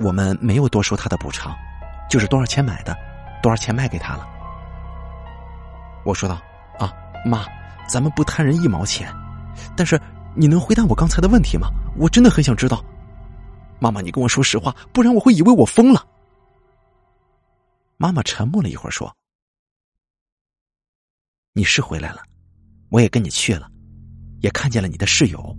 [0.00, 1.54] 我们没有多收他的补偿，
[2.10, 2.92] 就是多少钱买的，
[3.40, 4.26] 多少钱卖给他了。
[6.04, 6.40] 我说道
[6.80, 6.92] ：“啊，
[7.24, 7.46] 妈，
[7.88, 9.08] 咱们不贪人一毛钱。”
[9.74, 9.98] 但是，
[10.36, 11.68] 你能回答我刚才的问题吗？
[11.96, 12.84] 我真的很想知道。
[13.80, 16.06] 妈妈，你跟我说实话，不然我会以为我疯了。
[17.96, 19.10] 妈妈沉默了一会儿，说
[21.54, 22.22] ：“你是回来了，
[22.90, 23.70] 我也跟你去了，
[24.40, 25.56] 也看见了你的室友。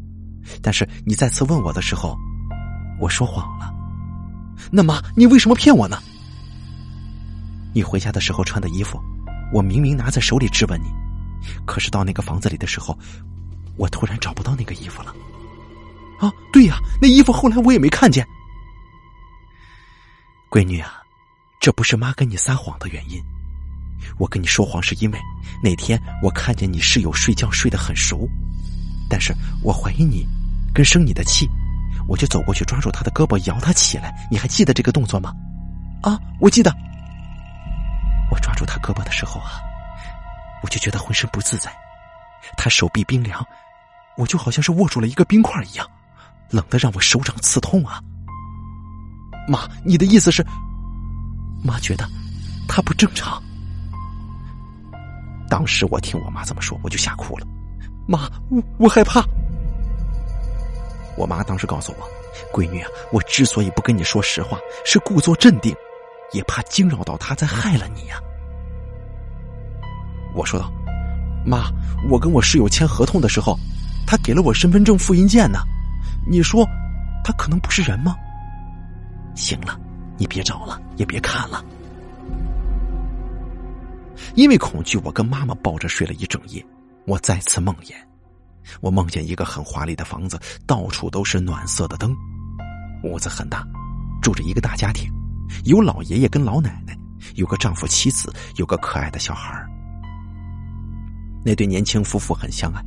[0.62, 2.16] 但是你再次问我的时候，
[3.00, 3.74] 我说谎了。
[4.72, 5.98] 那妈，你为什么骗我呢？
[7.74, 9.00] 你回家的时候穿的衣服，
[9.52, 10.88] 我明明拿在手里质问你，
[11.66, 12.96] 可是到那个房子里的时候。”
[13.78, 15.14] 我突然找不到那个衣服了，
[16.20, 18.28] 啊，对呀，那衣服后来我也没看见。
[20.50, 21.02] 闺女啊，
[21.60, 23.22] 这不是妈跟你撒谎的原因。
[24.18, 25.20] 我跟你说谎是因为
[25.62, 28.28] 那天我看见你室友睡觉睡得很熟，
[29.10, 30.26] 但是我怀疑你
[30.74, 31.48] 跟生你的气，
[32.08, 34.14] 我就走过去抓住他的胳膊摇他起来。
[34.32, 35.34] 你还记得这个动作吗？
[36.02, 36.74] 啊，我记得。
[38.32, 39.60] 我抓住他胳膊的时候啊，
[40.64, 41.72] 我就觉得浑身不自在，
[42.56, 43.46] 他手臂冰凉。
[44.18, 45.88] 我就好像是握住了一个冰块一样，
[46.50, 48.02] 冷的让我手掌刺痛啊！
[49.48, 50.44] 妈，你的意思是，
[51.64, 52.04] 妈觉得
[52.68, 53.42] 他不正常。
[55.48, 57.48] 当时我听我妈这么说，我就吓哭了。
[58.08, 59.24] 妈，我我害怕。
[61.16, 62.10] 我妈当时告诉我，
[62.52, 65.76] 闺女啊，我之所以不跟你说实话，是故作镇定，
[66.34, 68.20] 也怕惊扰到他，再害了你呀。
[70.34, 70.72] 我说道
[71.46, 71.72] ：“妈，
[72.10, 73.56] 我跟我室友签合同的时候。”
[74.08, 75.60] 他给了我身份证复印件呢，
[76.26, 76.66] 你说
[77.24, 78.16] 他可能不是人吗？
[79.36, 79.78] 行了，
[80.18, 81.64] 你别找了，也别看了。
[84.34, 86.66] 因为恐惧，我跟妈妈抱着睡了一整夜。
[87.06, 87.94] 我再次梦魇，
[88.82, 92.16] 我梦见一个很华丽的房子，到处都是暖色的灯，
[93.04, 93.64] 屋子很大，
[94.22, 95.10] 住着一个大家庭，
[95.66, 96.98] 有老爷爷跟老奶奶，
[97.36, 99.54] 有个丈夫妻子，有个可爱的小孩
[101.46, 102.84] 那对年轻夫妇很相爱，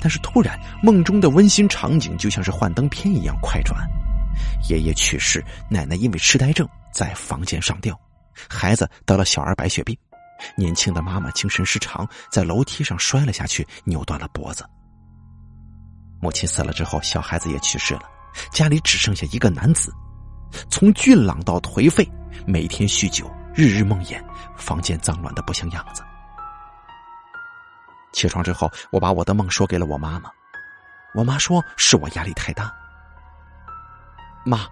[0.00, 3.86] 但是突然梦中的温馨场景就像是幻灯片一样快转，
[4.68, 7.98] 爷爷去世，奶奶因为痴呆症在房间上吊，
[8.48, 9.96] 孩子得了小儿白血病。
[10.56, 14.64] 年轻的妈妈精神失常，在楼梯上摔了下去，扭断了脖子。
[16.20, 18.02] 母亲死了之后，小孩子也去世了，
[18.52, 19.92] 家里只剩下一个男子，
[20.68, 22.08] 从俊朗到颓废，
[22.44, 24.20] 每天酗酒，日日梦魇，
[24.56, 26.02] 房间脏乱的不像样子。
[28.12, 30.30] 起床之后，我把我的梦说给了我妈妈，
[31.14, 32.72] 我妈说是我压力太大。
[34.44, 34.66] 妈，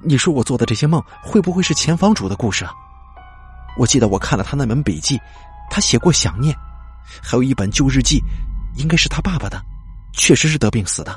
[0.00, 2.72] 你说我做的这些梦会不会是前房主的故事啊？
[3.76, 5.20] 我记得我看了他那本笔记，
[5.68, 6.56] 他写过想念，
[7.22, 8.22] 还有一本旧日记，
[8.76, 9.60] 应该是他爸爸的，
[10.12, 11.14] 确实是得病死的。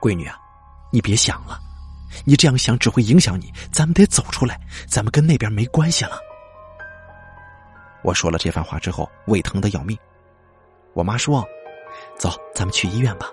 [0.00, 0.36] 闺女啊，
[0.92, 1.58] 你别想了，
[2.24, 6.20] 你这样想只会影响你，咱们得走出来，咱们跟那边没关系了。
[8.06, 9.98] 我说了这番话之后，胃疼的要命。
[10.92, 11.44] 我妈说
[12.16, 13.26] ：“走，咱们去医院吧。”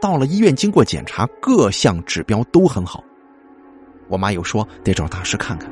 [0.00, 3.04] 到了医院，经过检查，各项指标都很好。
[4.08, 5.70] 我妈又说得找大师看看，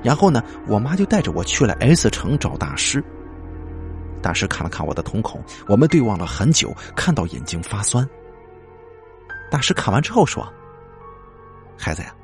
[0.00, 3.02] 然后呢，我妈就带着我去了 S 城找大师。
[4.22, 8.08] 大师看了看我的瞳孔，我们对望了很久，看到眼睛发酸。
[9.50, 10.46] 大师看完之后说
[11.76, 12.14] ：“孩子呀，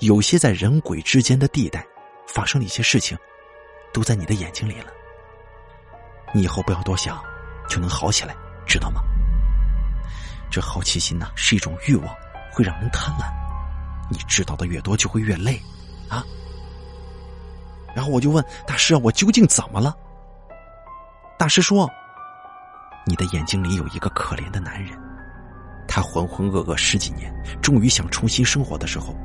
[0.00, 1.82] 有些在人鬼之间的地带
[2.26, 3.16] 发生了一些事情，
[3.92, 4.92] 都在你的眼睛里了。
[6.32, 7.22] 你以后不要多想，
[7.68, 8.34] 就能好起来，
[8.66, 9.02] 知道吗？
[10.50, 12.14] 这好奇心呢，是一种欲望，
[12.52, 13.24] 会让人贪婪。”
[14.10, 15.58] 你知道的越多，就会越累，
[16.10, 16.22] 啊！
[17.94, 19.96] 然后我就问大师：“我究竟怎么了？”
[21.38, 21.90] 大师说
[23.06, 24.92] ：“你的眼睛里有一个可怜的男人，
[25.88, 29.16] 他浑浑噩噩十几年，终于想重新生活的时候，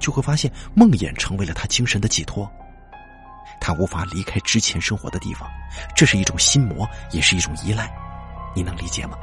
[0.00, 2.50] 就会发现梦魇成为了他精神的寄托。
[3.60, 5.48] 他无法离开之前生活的地方，
[5.94, 7.92] 这是一种心魔，也是一种依赖。
[8.56, 9.16] 你能理解吗？”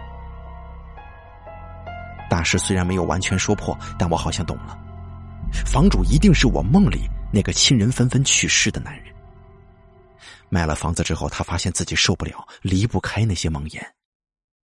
[2.30, 4.78] 大师虽然没有完全说破，但我好像懂了。
[5.66, 9.06] 房主一定是我梦里那个亲人纷纷去世的男人。
[10.50, 13.82] 卖了房子之后，他发现自己受不了，离不开那些梦魇，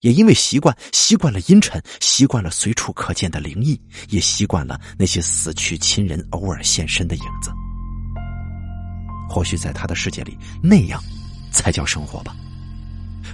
[0.02, 3.80] 也因为习惯，习惯了阴沉，习惯了随处可见的灵异，
[4.10, 7.52] 也习惯了那些死去亲人偶尔现身的影子。
[9.30, 11.02] 或许在他的世界里，那样
[11.52, 12.36] 才叫生活吧。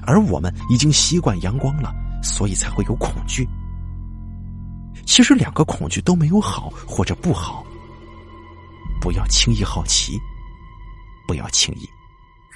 [0.05, 3.47] 而我们已经习惯阳光了，所以才会有恐惧。
[5.05, 7.65] 其实两个恐惧都没有好或者不好，
[8.99, 10.19] 不要轻易好奇，
[11.25, 11.87] 不要轻易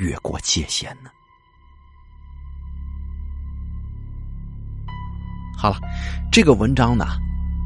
[0.03, 1.09] 越过界限呢。
[5.61, 5.77] 好了，
[6.31, 7.05] 这个文章呢，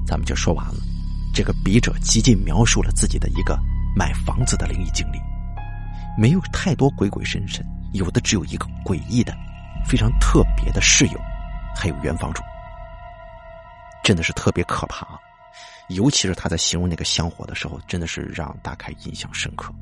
[0.05, 0.75] 咱们就说完了。
[1.33, 3.57] 这个笔者极尽描述了自己的一个
[3.95, 5.21] 买房子的灵异经历，
[6.17, 9.33] 没有太多鬼鬼神神，有的只有一个诡异的、
[9.85, 11.21] 非常特别的室友，
[11.73, 12.43] 还有原房主。
[14.03, 15.07] 真的是特别可怕，
[15.87, 19.73] 尤其是他在形容那个香火的时候，真的是让大开印象深刻。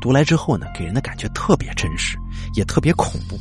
[0.00, 2.16] 读来之后呢，给人的感觉特别真实，
[2.54, 3.36] 也特别恐怖。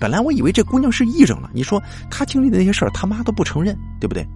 [0.00, 1.80] 本来我以为这姑娘是癔症了，你说
[2.10, 4.26] 她经历的那些事儿，他妈都不承认，对不对？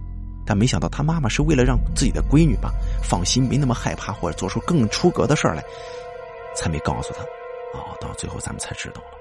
[0.45, 5.63] 但没想到她妈妈是为了让自己的闺女吧放心，没那么害怕，或者做出更出格的事儿来，
[6.55, 7.23] 才没告诉她。
[7.77, 9.17] 哦，到最后咱们才知道了，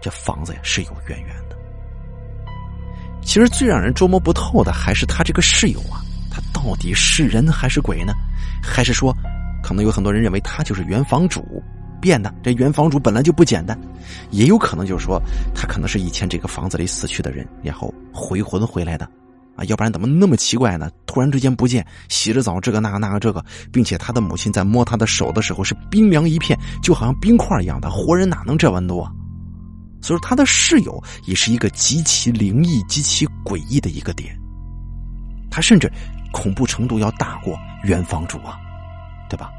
[0.00, 1.56] 这房子呀是有渊源的。
[3.20, 8.12] 其实最让人捉摸不透的还是他这个室友啊，他到底是人还是鬼呢？
[8.62, 9.12] 还是说，
[9.62, 11.62] 可能有很多人认为他就是原房主
[12.00, 12.34] 变的？
[12.42, 13.78] 这原房主本来就不简单，
[14.30, 15.20] 也有可能就是说，
[15.54, 19.04] 他可能是以前这个房子里死去的人，然后回魂回来的
[19.56, 20.90] 啊，要不然怎么那么奇怪呢？
[21.06, 29.12] 突然之间不见，洗着澡这个那个那个这个，并且他的母亲在摸他的手的时候是冰凉一片，就好像冰块一样的，活人哪能这温度啊？
[30.02, 34.34] 所以说，他的室友也是一个极其灵异、极其诡异的一个点。
[35.50, 35.92] 他甚至
[36.32, 38.56] 恐怖程度要大过原房主啊，
[39.28, 39.50] 对吧？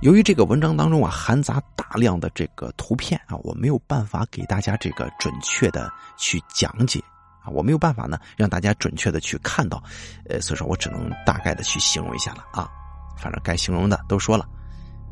[0.00, 7.02] 由于这个文章当中啊含杂大量的这个图片啊，我没有办法给大家这个准确的去讲解
[7.42, 9.82] 啊，我没有办法呢让大家准确的去看到，
[10.28, 12.70] 呃，所以说我只能大概的去形容一下了啊。
[13.16, 14.46] 反正该形容的都说了，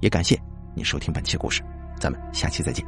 [0.00, 0.40] 也感谢
[0.72, 1.64] 你收听本期故事。
[1.98, 2.86] 咱们下期再见。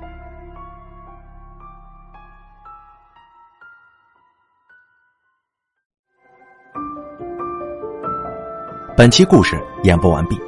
[8.96, 10.47] 本期故事演播完毕。